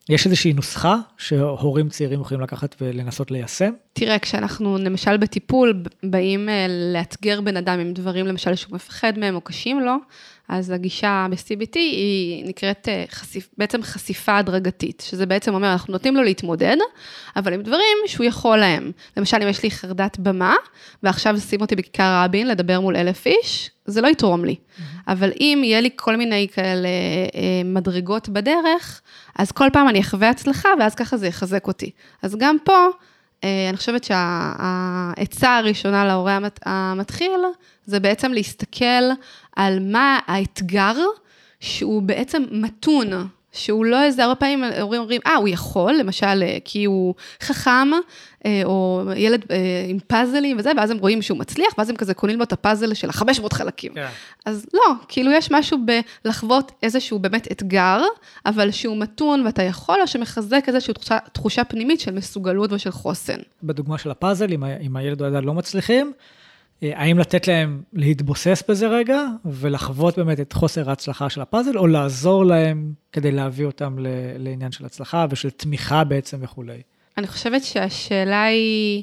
יש 0.09 0.27
איזושהי 0.27 0.53
נוסחה 0.53 0.97
שהורים 1.19 1.89
צעירים 1.89 2.21
יכולים 2.21 2.41
לקחת 2.41 2.77
ולנסות 2.81 3.31
ליישם? 3.31 3.71
תראה, 3.93 4.19
כשאנחנו 4.19 4.79
למשל 4.79 5.17
בטיפול 5.17 5.83
באים 6.03 6.49
אה, 6.49 6.67
לאתגר 6.93 7.41
בן 7.41 7.57
אדם 7.57 7.79
עם 7.79 7.93
דברים 7.93 8.27
למשל 8.27 8.55
שהוא 8.55 8.75
מפחד 8.75 9.19
מהם 9.19 9.35
או 9.35 9.41
קשים 9.41 9.81
לו, 9.81 9.97
אז 10.49 10.71
הגישה 10.71 11.27
ב-CBT 11.31 11.75
היא 11.75 12.45
נקראת 12.49 12.89
אה, 12.89 13.05
חשיפ, 13.11 13.49
בעצם 13.59 13.83
חשיפה 13.83 14.39
הדרגתית, 14.39 15.05
שזה 15.07 15.27
בעצם 15.27 15.55
אומר, 15.55 15.73
אנחנו 15.73 15.93
נותנים 15.93 16.17
לו 16.17 16.23
להתמודד, 16.23 16.77
אבל 17.37 17.53
עם 17.53 17.63
דברים 17.63 17.97
שהוא 18.07 18.27
יכול 18.27 18.59
להם. 18.59 18.93
למשל, 19.17 19.37
אם 19.43 19.49
יש 19.49 19.63
לי 19.63 19.71
חרדת 19.71 20.19
במה, 20.19 20.55
ועכשיו 21.03 21.41
שים 21.41 21.61
אותי 21.61 21.77
בכיכר 21.77 22.23
רבין 22.25 22.49
לדבר 22.49 22.81
מול 22.81 22.97
אלף 22.97 23.27
איש, 23.27 23.71
זה 23.87 24.01
לא 24.01 24.09
יתרום 24.09 24.45
לי. 24.45 24.55
Mm-hmm. 24.55 24.83
אבל 25.09 25.33
אם 25.41 25.61
יהיה 25.65 25.81
לי 25.81 25.91
כל 25.97 26.17
מיני 26.17 26.49
כאלה 26.53 26.89
אה, 27.35 27.63
מדרגות 27.65 28.29
בדרך, 28.29 29.01
אז 29.39 29.53
כל 29.53 29.69
פעם 29.73 29.89
אני 29.89 30.01
אחווה 30.01 30.31
הצלחה, 30.31 30.69
ואז 30.81 30.95
ככה 30.95 31.17
זה 31.17 31.27
יחזק 31.27 31.67
אותי. 31.67 31.91
אז 32.23 32.37
גם 32.39 32.57
פה, 32.65 32.89
אני 33.43 33.77
חושבת 33.77 34.05
שהעצה 34.05 35.57
הראשונה 35.57 36.05
להורה 36.05 36.39
המתחיל, 36.65 37.41
זה 37.87 38.01
בעצם 38.01 38.33
להסתכל 38.33 39.05
על 39.57 39.79
מה 39.81 40.19
האתגר 40.27 40.95
שהוא 41.61 42.03
בעצם 42.03 42.43
מתון, 42.51 43.29
שהוא 43.57 43.85
לא 43.85 44.03
איזה, 44.03 44.25
הרבה 44.25 44.35
פעמים 44.35 44.65
הורים 44.65 45.01
אומרים, 45.01 45.21
אה, 45.27 45.35
הוא 45.35 45.49
יכול, 45.49 45.95
למשל, 45.95 46.43
אה, 46.43 46.59
כי 46.65 46.85
הוא 46.85 47.15
חכם, 47.43 47.89
אה, 48.47 48.63
או 48.65 49.03
ילד 49.17 49.45
אה, 49.51 49.57
עם 49.89 49.99
פאזלים 50.07 50.59
וזה, 50.59 50.71
ואז 50.77 50.91
הם 50.91 50.99
רואים 50.99 51.23
שהוא 51.23 51.39
מצליח, 51.39 51.69
ואז 51.79 51.91
הם 51.91 51.97
כזה 51.97 52.15
קונים 52.15 52.39
לו 52.39 52.45
את 52.45 52.53
הפאזל 52.53 52.95
של 52.95 53.09
ה-500 53.11 53.55
חלקים. 53.55 53.93
Yeah. 53.93 53.95
כן. 53.95 54.07
אז 54.47 54.67
לא, 54.75 54.95
כאילו 55.09 55.31
יש 55.33 55.51
משהו 55.51 55.79
בלחוות 56.25 56.73
איזשהו 56.83 57.19
באמת 57.19 57.53
אתגר, 57.53 58.03
אבל 58.47 58.71
שהוא 58.71 58.97
מתון 58.97 59.47
ואתה 59.47 59.63
יכול, 59.63 59.99
או 60.03 60.07
שמחזק 60.07 60.65
איזושהי 60.69 60.95
תחושה, 60.95 61.19
תחושה 61.33 61.65
פנימית 61.65 62.01
של 62.01 62.13
מסוגלות 62.13 62.73
ושל 62.73 62.91
חוסן. 62.91 63.39
בדוגמה 63.63 63.99
של 63.99 64.11
הפאזל, 64.11 64.53
אם, 64.53 64.65
אם 64.65 64.97
הילד 64.97 65.21
או 65.21 65.27
הילדה 65.27 65.41
לא 65.41 65.55
מצליחים, 65.55 66.13
האם 66.83 67.19
לתת 67.19 67.49
להם 67.49 67.83
להתבוסס 67.93 68.63
בזה 68.69 68.89
רגע, 68.89 69.23
ולחוות 69.45 70.19
באמת 70.19 70.41
את 70.41 70.53
חוסר 70.53 70.89
ההצלחה 70.89 71.31
של 71.31 71.41
הפאזל, 71.41 71.79
או 71.79 71.87
לעזור 71.87 72.45
להם 72.45 72.93
כדי 73.13 73.33
להביא 73.33 73.67
אותם 73.67 73.97
לעניין 74.39 74.73
של 74.73 74.85
הצלחה 74.85 75.27
ושל 75.31 75.51
תמיכה 75.51 76.05
בעצם 76.05 76.39
וכולי? 76.41 76.81
אני 77.19 77.27
חושבת 77.27 77.65
שהשאלה 77.65 78.45
היא 78.45 79.03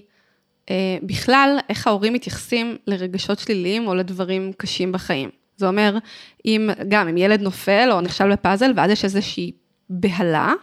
אה, 0.70 0.98
בכלל, 1.04 1.58
איך 1.70 1.88
ההורים 1.88 2.14
מתייחסים 2.14 2.78
לרגשות 2.88 3.40
שליליים 3.40 3.88
או 3.88 3.96
לדברים 3.96 4.52
קשים 4.58 4.92
בחיים. 4.92 5.30
זה 5.58 5.68
אומר, 5.68 5.98
אם 6.46 6.70
גם 6.88 7.08
אם 7.08 7.18
ילד 7.18 7.42
נופל 7.42 7.90
או 7.92 8.02
נכשל 8.02 8.32
בפאזל, 8.32 8.72
ואז 8.76 8.92
יש 8.92 9.04
איזושהי 9.04 9.52
בהלה, 9.90 10.54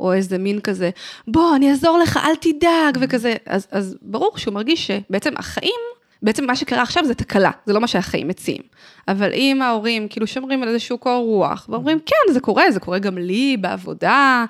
או 0.00 0.12
איזה 0.12 0.38
מין 0.38 0.60
כזה, 0.60 0.90
בוא, 1.28 1.56
אני 1.56 1.70
אעזור 1.70 1.98
לך, 1.98 2.16
אל 2.16 2.36
תדאג, 2.36 2.98
וכזה, 3.00 3.34
אז, 3.46 3.66
אז 3.70 3.96
ברור 4.02 4.38
שהוא 4.38 4.54
מרגיש 4.54 4.86
שבעצם 4.86 5.32
החיים 5.36 5.80
בעצם 6.22 6.46
מה 6.46 6.56
שקרה 6.56 6.82
עכשיו 6.82 7.04
זה 7.04 7.14
תקלה, 7.14 7.50
זה 7.66 7.72
לא 7.72 7.80
מה 7.80 7.86
שהחיים 7.86 8.28
מציעים. 8.28 8.62
אבל 9.08 9.32
אם 9.32 9.62
ההורים 9.62 10.08
כאילו 10.08 10.26
שומרים 10.26 10.62
על 10.62 10.68
איזשהו 10.68 10.98
קור 10.98 11.24
רוח, 11.24 11.66
ואומרים, 11.68 11.98
כן, 12.06 12.32
זה 12.32 12.40
קורה, 12.40 12.70
זה 12.70 12.80
קורה 12.80 12.98
גם 12.98 13.18
לי 13.18 13.56
בעבודה, 13.60 14.44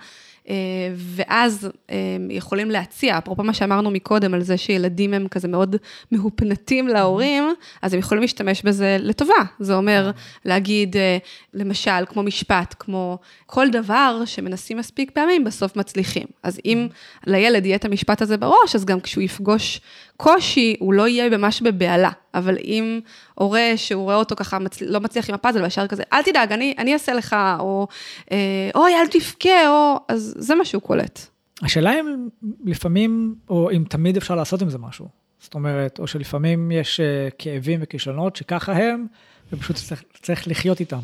אה, 0.48 0.54
ואז 0.96 1.68
אה, 1.90 1.96
יכולים 2.30 2.70
להציע, 2.70 3.18
אפרופו 3.18 3.42
מה 3.42 3.54
שאמרנו 3.54 3.90
מקודם 3.90 4.35
על 4.35 4.42
זה 4.42 4.56
שילדים 4.56 5.14
הם 5.14 5.28
כזה 5.28 5.48
מאוד 5.48 5.76
מהופנטים 6.12 6.88
להורים, 6.88 7.54
אז 7.83 7.94
הם 7.94 8.00
יכולים 8.00 8.22
להשתמש 8.22 8.62
בזה 8.62 8.96
לטובה. 9.00 9.35
זה 9.59 9.74
אומר 9.74 10.11
להגיד, 10.44 10.96
אה, 10.96 11.18
למשל, 11.54 12.04
כמו 12.09 12.22
משפט, 12.22 12.74
כמו 12.78 13.18
כל 13.46 13.70
דבר 13.70 14.22
שמנסים 14.24 14.76
מספיק 14.76 15.11
פעמים, 15.11 15.44
בסוף 15.44 15.76
מצליחים. 15.76 16.26
אז 16.42 16.61
אם 16.64 16.88
לילד 17.26 17.66
יהיה 17.66 17.76
את 17.76 17.85
המשפט 17.85 18.22
הזה 18.22 18.37
בראש, 18.37 18.74
אז 18.74 18.85
גם 18.85 19.00
כשהוא 19.00 19.22
יפגוש 19.22 19.80
קושי, 20.22 20.76
הוא 20.78 20.94
לא 20.94 21.09
יהיה 21.09 21.38
ממש 21.38 21.62
בבהלה. 21.62 22.11
אבל 22.35 22.56
אם 22.64 23.00
הורה 23.35 23.72
שהוא 23.76 24.02
רואה 24.02 24.16
אותו 24.16 24.37
ככה 24.37 24.59
מצ... 24.59 24.83
לא 24.83 25.00
מצליח 25.00 25.28
עם 25.28 25.35
הפאזל, 25.35 25.62
וישר 25.62 25.87
כזה, 25.87 26.02
אל 26.12 26.22
תדאג, 26.22 26.52
אני, 26.52 26.74
אני 26.78 26.92
אעשה 26.92 27.12
לך, 27.12 27.37
או 27.59 27.87
אה, 28.33 28.70
אוי, 28.74 28.94
אל 28.94 29.06
תבכה, 29.06 29.68
או... 29.68 29.96
אז 30.09 30.35
זה 30.38 30.54
מה 30.54 30.64
שהוא 30.64 30.83
קולט. 30.83 31.20
השאלה 31.62 32.00
אם 32.00 32.28
לפעמים, 32.64 33.35
או 33.48 33.70
אם 33.70 33.85
תמיד 33.88 34.16
אפשר 34.16 34.35
לעשות 34.35 34.62
עם 34.62 34.70
זה 34.70 34.78
משהו. 34.78 35.09
זאת 35.40 35.54
אומרת, 35.54 35.98
או 35.98 36.06
שלפעמים 36.06 36.70
יש 36.70 37.00
אה, 37.00 37.28
כאבים 37.38 37.80
וכישלונות 37.83 38.37
שככה 38.37 38.72
הם, 38.72 39.06
ופשוט 39.52 39.76
צריך, 39.76 40.02
צריך 40.22 40.48
לחיות 40.48 40.80
איתם. 40.80 41.00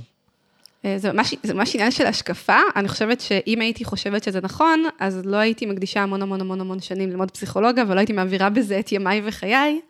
אה, 0.87 0.99
זה 0.99 1.13
ממש, 1.13 1.35
זה 1.43 1.55
ממש 1.55 1.75
עניין 1.75 1.91
של 1.91 2.07
השקפה. 2.07 2.59
אני 2.77 2.89
חושבת 2.89 3.21
שאם 3.21 3.61
הייתי 3.61 3.85
חושבת 3.85 4.25
שזה 4.25 4.41
נכון, 4.41 4.85
אז 4.99 5.21
לא 5.25 5.37
הייתי 5.37 5.67
מקדישה 5.67 6.03
המון 6.03 6.23
המון 6.23 6.41
המון 6.41 6.61
המון 6.61 6.81
שנים 6.81 7.11
ללמוד 7.11 7.31
פסיכולוגיה, 7.31 7.85
ולא 7.89 7.99
הייתי 8.01 8.13
מעבירה 8.13 8.51
בזה 8.51 8.79
את 8.79 8.93
ימיי 8.93 9.21
וחיי. 9.25 9.81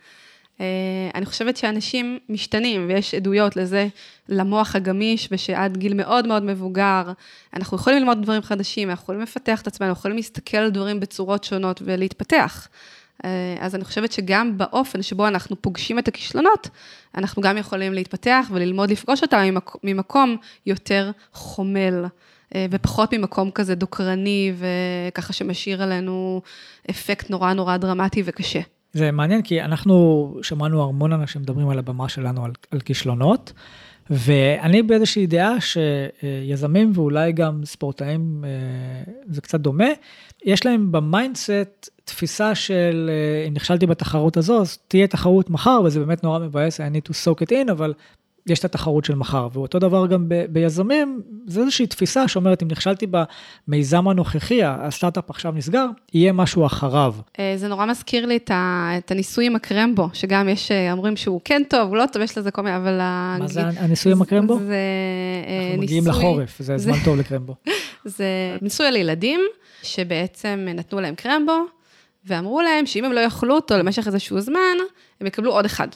אה, 0.61 0.67
אני 1.15 1.27
חושבת 1.27 1.57
שאנשים 1.57 2.19
משתנים, 2.29 2.87
ויש 2.89 3.15
עדויות 3.15 3.57
לזה, 3.57 3.89
למוח 4.29 4.77
הגמיש, 4.77 5.29
ושעד 5.33 5.77
גיל 5.77 5.95
מאוד 5.95 6.27
מאוד 6.27 6.43
מבוגר, 6.43 7.13
אנחנו 7.55 7.77
יכולים 7.77 7.99
ללמוד 7.99 8.23
דברים 8.23 8.43
חדשים, 8.43 8.91
אנחנו 8.91 9.03
יכולים 9.03 9.21
לפתח 9.23 9.63
את 9.63 9.67
עצמנו, 9.67 9.89
אנחנו 9.89 10.01
יכולים 10.01 10.17
להסתכל 10.17 10.57
על 10.57 10.71
דברים 10.71 11.01
בצורות 11.01 11.45
שונות 11.45 11.83
ולהתפתח. 11.85 12.69
אז 13.61 13.75
אני 13.75 13.85
חושבת 13.85 14.13
שגם 14.13 14.59
באופן 14.59 15.03
שבו 15.03 15.29
אנחנו 15.29 15.63
פוגשים 15.63 15.99
את 15.99 16.09
הכישלונות, 16.09 16.69
אנחנו 17.15 17.43
גם 17.43 17.57
יכולים 17.57 17.93
להתפתח 17.93 18.47
וללמוד 18.53 18.91
לפגוש 18.91 19.23
אותם 19.23 19.39
ממק, 19.39 19.77
ממקום 19.85 20.37
יותר 20.67 21.11
חומל. 21.33 22.05
ופחות 22.71 23.15
ממקום 23.15 23.51
כזה 23.51 23.75
דוקרני 23.75 24.53
וככה 25.13 25.33
שמשאיר 25.33 25.83
עלינו 25.83 26.43
אפקט 26.91 27.31
נורא 27.31 27.53
נורא 27.53 27.77
דרמטי 27.77 28.23
וקשה. 28.25 28.61
זה 28.93 29.13
מעניין 29.13 29.43
כי 29.43 29.63
אנחנו 29.63 30.37
שמענו 30.43 30.89
המון 30.89 31.13
אנשים 31.13 31.43
מדברים 31.43 31.69
על 31.69 31.79
הבמה 31.79 32.09
שלנו 32.09 32.45
על, 32.45 32.51
על 32.71 32.81
כישלונות, 32.81 33.53
ואני 34.11 34.83
באיזושהי 34.83 35.27
דעה 35.27 35.57
שיזמים 35.61 36.93
ואולי 36.95 37.33
גם 37.33 37.65
ספורטאים, 37.65 38.45
אה, 38.45 39.13
זה 39.29 39.41
קצת 39.41 39.61
דומה, 39.61 39.89
יש 40.45 40.67
להם 40.67 40.93
ב 40.93 41.05
mindset 41.05 41.91
תפיסה 42.05 42.55
של 42.55 43.11
אה, 43.13 43.49
אם 43.49 43.55
נכשלתי 43.55 43.87
בתחרות 43.87 44.37
הזו, 44.37 44.61
אז 44.61 44.79
תהיה 44.89 45.07
תחרות 45.07 45.51
מחר, 45.51 45.81
וזה 45.85 46.01
באמת 46.01 46.25
נורא 46.25 46.39
מבאס, 46.39 46.81
I 46.81 46.85
need 46.85 47.09
to 47.09 47.13
soak 47.13 47.47
it 47.47 47.51
in, 47.51 47.73
אבל 47.73 47.95
יש 48.47 48.59
את 48.59 48.65
התחרות 48.65 49.05
של 49.05 49.15
מחר, 49.15 49.49
ואותו 49.53 49.79
דבר 49.79 50.07
גם 50.07 50.29
ב, 50.29 50.35
ביזמים, 50.49 51.23
זה 51.47 51.61
איזושהי 51.61 51.87
תפיסה 51.87 52.29
שאומרת, 52.29 52.63
אם 52.63 52.69
נכשלתי 52.69 53.07
במיזם 53.69 54.09
הנוכחי, 54.09 54.65
הסטארט-אפ 54.65 55.31
עכשיו 55.31 55.53
נסגר, 55.53 55.87
יהיה 56.15 56.33
משהו 56.33 56.67
אחריו. 56.67 57.15
אה, 57.39 57.55
זה 57.57 57.69
נורא 57.69 57.87
מזכיר 57.87 58.27
לי 58.27 58.39
את 58.47 59.11
הניסוי 59.11 59.47
עם 59.47 59.57
הקרמבו, 59.57 60.09
שגם 60.13 60.49
יש, 60.49 60.71
אה, 60.71 60.93
אומרים 60.93 61.17
שהוא 61.17 61.41
כן 61.45 61.63
טוב, 61.69 61.89
הוא 61.89 61.97
לא 61.97 62.05
טוב, 62.13 62.23
יש 62.23 62.39
לזה 62.39 62.51
כל 62.51 62.63
מיני, 62.63 62.77
אבל... 62.77 62.99
מה 63.39 63.47
זה 63.47 63.63
הניסוי 63.67 64.13
עם 64.13 64.23
הקרמבו? 64.23 64.59
זה 64.59 64.65
ניסוי... 64.65 65.67
אנחנו 65.69 65.83
מגיעים 65.83 66.07
לחורף, 66.07 66.63
זה 66.63 66.79
זמן 66.79 66.97
טוב 67.05 67.17
לקרמבו. 67.17 67.55
זה 68.05 68.27
ניסוי 68.63 68.87
על 68.87 68.97
ילדים, 68.97 69.41
שבעצם 69.83 70.67
נתנו 70.75 71.01
להם 71.01 71.15
קרמבו, 71.15 71.65
ואמרו 72.27 72.61
להם 72.61 72.87
שאם 72.87 73.05
הם 73.05 73.13
לא 73.13 73.21
יאכלו 73.21 73.55
אותו 73.55 73.79
למשך 73.79 74.07
איזשהו 74.07 74.41
זמן, 74.41 74.77
הם 75.21 75.27
יקבלו 75.27 75.53
עוד 75.53 75.65
אחד. 75.65 75.89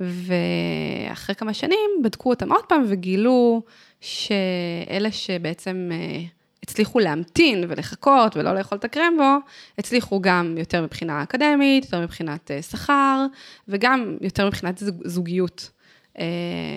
ואחרי 0.00 1.34
כמה 1.34 1.54
שנים 1.54 1.90
בדקו 2.04 2.30
אותם 2.30 2.52
עוד 2.52 2.64
פעם 2.68 2.84
וגילו 2.88 3.62
שאלה 4.00 5.10
שבעצם 5.10 5.90
אה, 5.92 6.22
הצליחו 6.62 6.98
להמתין 6.98 7.64
ולחכות 7.68 8.36
ולא 8.36 8.54
לאכול 8.54 8.78
את 8.78 8.84
הקרמבו, 8.84 9.36
הצליחו 9.78 10.20
גם 10.20 10.54
יותר 10.58 10.82
מבחינה 10.82 11.22
אקדמית, 11.22 11.84
יותר 11.84 12.00
מבחינת 12.00 12.50
אה, 12.50 12.62
שכר, 12.62 13.26
וגם 13.68 14.16
יותר 14.20 14.46
מבחינת 14.46 14.82
זוגיות. 15.04 15.70
אה, 16.18 16.24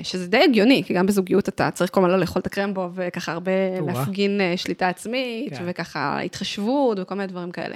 שזה 0.03 0.27
די 0.27 0.43
הגיוני, 0.43 0.83
כי 0.85 0.93
גם 0.93 1.05
בזוגיות 1.05 1.49
אתה 1.49 1.71
צריך 1.71 1.91
כל 1.91 1.99
הזמן 1.99 2.11
לא 2.11 2.19
לאכול 2.19 2.39
את 2.39 2.47
הקרמבו, 2.47 2.89
וככה 2.95 3.31
הרבה 3.31 3.51
להפגין 3.87 4.41
שליטה 4.55 4.87
עצמית, 4.87 5.57
כן. 5.57 5.63
וככה 5.67 6.19
התחשבות 6.19 6.97
וכל 7.01 7.15
מיני 7.15 7.27
דברים 7.27 7.51
כאלה. 7.51 7.75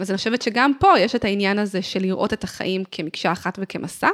אז 0.00 0.10
אני 0.10 0.16
חושבת 0.16 0.42
שגם 0.42 0.72
פה 0.80 0.98
יש 0.98 1.14
את 1.14 1.24
העניין 1.24 1.58
הזה 1.58 1.82
של 1.82 2.00
לראות 2.00 2.32
את 2.32 2.44
החיים 2.44 2.84
כמקשה 2.90 3.32
אחת 3.32 3.58
וכמסע, 3.62 4.08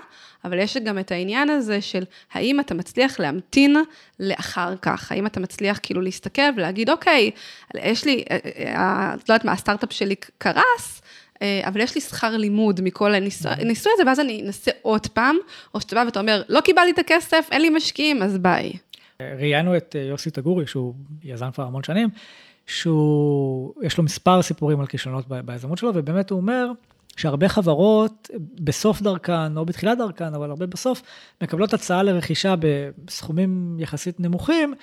אבל 0.45 0.59
יש 0.59 0.77
גם 0.77 0.99
את 0.99 1.13
העניין 1.13 1.51
הזה 1.51 1.81
של 1.81 2.05
האם 2.33 2.61
אתה 2.61 2.75
מצליח 2.75 3.21
להמתין 3.21 3.77
לאחר 4.21 4.75
כך, 4.83 5.13
האם 5.13 5.27
אתה 5.27 5.41
מצליח 5.41 5.79
כאילו 5.83 6.01
להסתכל 6.01 6.43
ולהגיד, 6.57 6.91
אוקיי, 6.91 7.31
יש 7.75 8.05
לי, 8.05 8.25
אה, 8.31 8.39
אה, 8.45 8.75
אה, 8.75 9.15
את 9.15 9.29
לא 9.29 9.35
יודעת 9.35 9.45
מה, 9.45 9.53
הסטארט-אפ 9.53 9.93
שלי 9.93 10.15
קרס, 10.39 11.03
אבל 11.65 11.81
יש 11.81 11.95
לי 11.95 12.01
שכר 12.01 12.37
לימוד 12.37 12.81
מכל 12.81 13.15
הניסוי 13.15 13.93
הזה, 13.95 14.03
ואז 14.07 14.21
אני 14.21 14.43
אנסה 14.47 14.71
עוד 14.83 15.07
פעם, 15.07 15.37
או 15.75 15.81
שאתה 15.81 15.95
בא 15.97 16.03
ואתה 16.07 16.21
אומר, 16.21 16.43
לא 16.49 16.61
קיבלתי 16.61 16.91
את 16.91 16.99
הכסף, 16.99 17.49
אין 17.53 17.63
לי 17.63 17.71
משקיעים, 17.71 18.23
אז 18.23 18.39
ביי. 18.39 18.73
ראיינו 19.21 19.77
את 19.77 19.97
יוסי 20.09 20.31
תגורי, 20.31 20.67
שהוא 20.67 20.95
יזם 21.25 21.51
כבר 21.51 21.65
המון 21.65 21.83
שנים, 21.83 22.09
שהוא, 22.67 23.75
יש 23.83 23.99
לו 23.99 24.05
מספר 24.05 24.43
סיפורים 24.43 24.81
על 24.81 24.87
כישלונות 24.87 25.25
ביזמות 25.29 25.79
שלו, 25.79 25.91
ובאמת 25.95 26.31
הוא 26.31 26.41
אומר 26.41 26.71
שהרבה 27.17 27.49
חברות 27.49 28.31
בסוף 28.61 29.03
דרכן, 29.03 29.57
או 29.57 29.65
בתחילת 29.65 29.99
דרכן, 29.99 30.35
אבל 30.35 30.51
הרבה 30.51 30.67
בסוף, 30.67 31.03
מקבלות 31.43 31.75
הצעה 31.75 32.03
לרכישה 32.03 32.55
בסכומים 33.05 33.77
יחסית 33.81 34.21
נמוכים, 34.21 34.75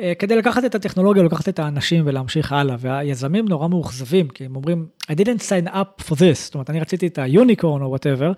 אה, 0.00 0.12
כדי 0.18 0.36
לקחת 0.36 0.64
את 0.64 0.74
הטכנולוגיה, 0.74 1.22
לקחת 1.22 1.48
את 1.48 1.58
האנשים 1.58 2.02
ולהמשיך 2.06 2.52
הלאה, 2.52 2.76
והיזמים 2.78 3.48
נורא 3.48 3.68
מאוכזבים, 3.68 4.28
כי 4.28 4.44
הם 4.44 4.56
אומרים, 4.56 4.86
I 5.02 5.14
didn't 5.14 5.40
sign 5.40 5.68
up 5.68 6.02
for 6.02 6.14
this, 6.14 6.34
זאת 6.34 6.54
אומרת, 6.54 6.70
אני 6.70 6.80
רציתי 6.80 7.06
את 7.06 7.18
ה 7.18 7.26
unicorn 7.26 7.82
או 7.82 7.88
whatever, 7.88 8.32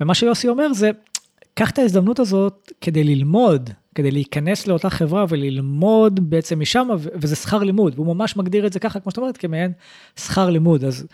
ומה 0.00 0.14
שיוסי 0.14 0.48
אומר 0.48 0.72
זה, 0.72 0.90
קח 1.58 1.70
את 1.70 1.78
ההזדמנות 1.78 2.18
הזאת 2.18 2.72
כדי 2.80 3.04
ללמוד, 3.04 3.70
כדי 3.94 4.10
להיכנס 4.10 4.66
לאותה 4.66 4.90
חברה 4.90 5.24
וללמוד 5.28 6.30
בעצם 6.30 6.60
משם, 6.60 6.88
וזה 7.14 7.36
שכר 7.36 7.58
לימוד, 7.58 7.92
והוא 7.94 8.06
ממש 8.06 8.36
מגדיר 8.36 8.66
את 8.66 8.72
זה 8.72 8.80
ככה, 8.80 9.00
כמו 9.00 9.10
שאת 9.10 9.18
אומרת, 9.18 9.36
כמעין 9.36 9.72
שכר 10.16 10.50
לימוד. 10.50 10.84
אז 10.84 11.06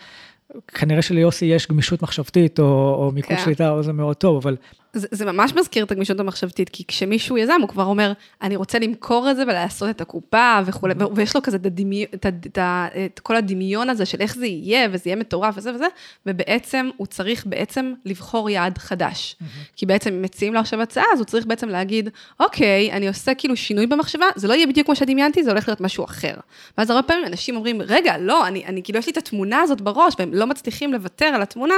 כנראה 0.67 1.01
שליוסי 1.01 1.45
יש 1.45 1.67
גמישות 1.67 2.01
מחשבתית, 2.01 2.59
או, 2.59 2.65
או 2.65 3.11
מיקוד 3.11 3.37
כן. 3.37 3.43
שליטה, 3.43 3.69
או 3.69 3.83
זה 3.83 3.93
מאוד 3.93 4.15
טוב, 4.15 4.37
אבל 4.37 4.55
זה, 4.93 5.07
זה 5.11 5.25
ממש 5.25 5.53
מזכיר 5.53 5.83
את 5.83 5.91
הגמישות 5.91 6.19
המחשבתית, 6.19 6.69
כי 6.69 6.83
כשמישהו 6.87 7.37
יזם, 7.37 7.57
הוא 7.61 7.69
כבר 7.69 7.83
אומר, 7.83 8.13
אני 8.41 8.55
רוצה 8.55 8.79
למכור 8.79 9.31
את 9.31 9.35
זה 9.35 9.43
ולעשות 9.43 9.89
את 9.89 10.01
הקופה 10.01 10.59
וכולי, 10.65 10.93
ויש 11.15 11.35
לו 11.35 11.41
כזה 11.41 11.57
את, 11.57 11.65
הדמי, 11.65 12.05
את, 12.13 12.25
את, 12.25 12.57
את 13.05 13.19
כל 13.19 13.35
הדמיון 13.35 13.89
הזה 13.89 14.05
של 14.05 14.21
איך 14.21 14.35
זה 14.35 14.45
יהיה, 14.45 14.87
וזה 14.91 15.03
יהיה 15.05 15.15
מטורף 15.15 15.53
וזה 15.57 15.75
וזה, 15.75 15.85
ובעצם 16.25 16.89
הוא 16.97 17.07
צריך 17.07 17.45
בעצם 17.45 17.93
לבחור 18.05 18.49
יעד 18.49 18.77
חדש. 18.77 19.35
Mm-hmm. 19.35 19.45
כי 19.75 19.85
בעצם 19.85 20.13
אם 20.13 20.21
מציעים 20.21 20.53
לו 20.53 20.59
עכשיו 20.59 20.81
הצעה, 20.81 21.05
אז 21.13 21.19
הוא 21.19 21.25
צריך 21.25 21.45
בעצם 21.45 21.69
להגיד, 21.69 22.09
אוקיי, 22.39 22.91
אני 22.91 23.07
עושה 23.07 23.35
כאילו 23.35 23.55
שינוי 23.55 23.87
במחשבה, 23.87 24.25
זה 24.35 24.47
לא 24.47 24.53
יהיה 24.53 24.67
בדיוק 24.67 24.85
כמו 24.85 24.95
שדמיינתי, 24.95 25.43
זה 25.43 25.51
הולך 25.51 25.67
להיות 25.67 25.81
משהו 25.81 26.05
אחר. 26.05 26.33
ואז 26.77 26.89
הרבה 26.89 27.07
פעמים 27.07 27.25
אנשים 27.25 27.55
אומרים, 27.55 27.81
רגע, 27.81 28.17
לא, 28.17 28.47
אני, 28.47 28.65
אני 28.65 28.83
כאילו, 28.83 28.99
יש 28.99 29.05
לי 29.05 29.11
את 29.11 29.17
התמונה 29.17 29.61
הזאת 29.61 29.81
בראש, 29.81 30.13
והם 30.19 30.33
לא 30.33 30.47
מצליחים 30.47 30.93
לוותר 30.93 31.25
על 31.25 31.41
התמונה, 31.41 31.75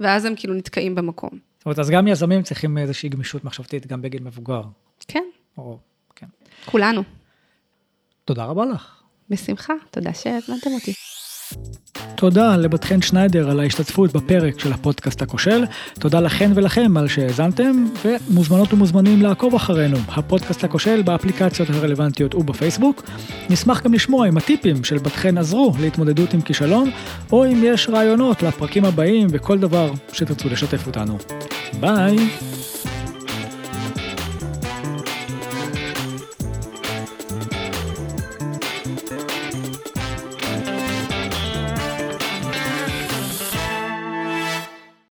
ואז 0.00 0.24
הם 0.24 0.34
כאילו 0.36 0.54
נתקעים 0.54 0.94
במקום. 0.94 1.53
זאת 1.64 1.66
אומרת, 1.66 1.78
אז 1.78 1.90
גם 1.90 2.08
יזמים 2.08 2.42
צריכים 2.42 2.78
איזושהי 2.78 3.08
גמישות 3.08 3.44
מחשבתית, 3.44 3.86
גם 3.86 4.02
בגיל 4.02 4.22
מבוגר. 4.22 4.62
כן. 5.08 5.24
או, 5.58 5.78
כן. 6.16 6.26
כולנו. 6.64 7.02
תודה 8.24 8.44
רבה 8.44 8.64
לך. 8.64 9.02
בשמחה, 9.30 9.74
תודה 9.90 10.14
שהזמנתם 10.14 10.70
אותי. 10.70 10.92
תודה 12.16 12.56
לבת 12.56 12.84
חן 12.84 13.02
שניידר 13.02 13.50
על 13.50 13.60
ההשתתפות 13.60 14.12
בפרק 14.12 14.60
של 14.60 14.72
הפודקאסט 14.72 15.22
הכושל. 15.22 15.64
תודה 16.00 16.20
לכן 16.20 16.50
ולכם 16.54 16.96
על 16.96 17.08
שהאזנתם, 17.08 17.86
ומוזמנות 18.04 18.72
ומוזמנים 18.72 19.22
לעקוב 19.22 19.54
אחרינו, 19.54 19.96
הפודקאסט 20.08 20.64
הכושל 20.64 21.02
באפליקציות 21.02 21.70
הרלוונטיות 21.70 22.34
ובפייסבוק. 22.34 23.02
נשמח 23.50 23.82
גם 23.82 23.94
לשמוע 23.94 24.28
אם 24.28 24.36
הטיפים 24.36 24.84
של 24.84 24.98
בת 24.98 25.12
חן 25.12 25.38
עזרו 25.38 25.72
להתמודדות 25.80 26.34
עם 26.34 26.40
כישלון, 26.40 26.90
או 27.32 27.44
אם 27.46 27.60
יש 27.64 27.88
רעיונות 27.88 28.42
לפרקים 28.42 28.84
הבאים 28.84 29.26
וכל 29.30 29.58
דבר 29.58 29.92
שתרצו 30.12 30.48
לשתף 30.48 30.86
אותנו. 30.86 31.18
ביי! 31.80 32.16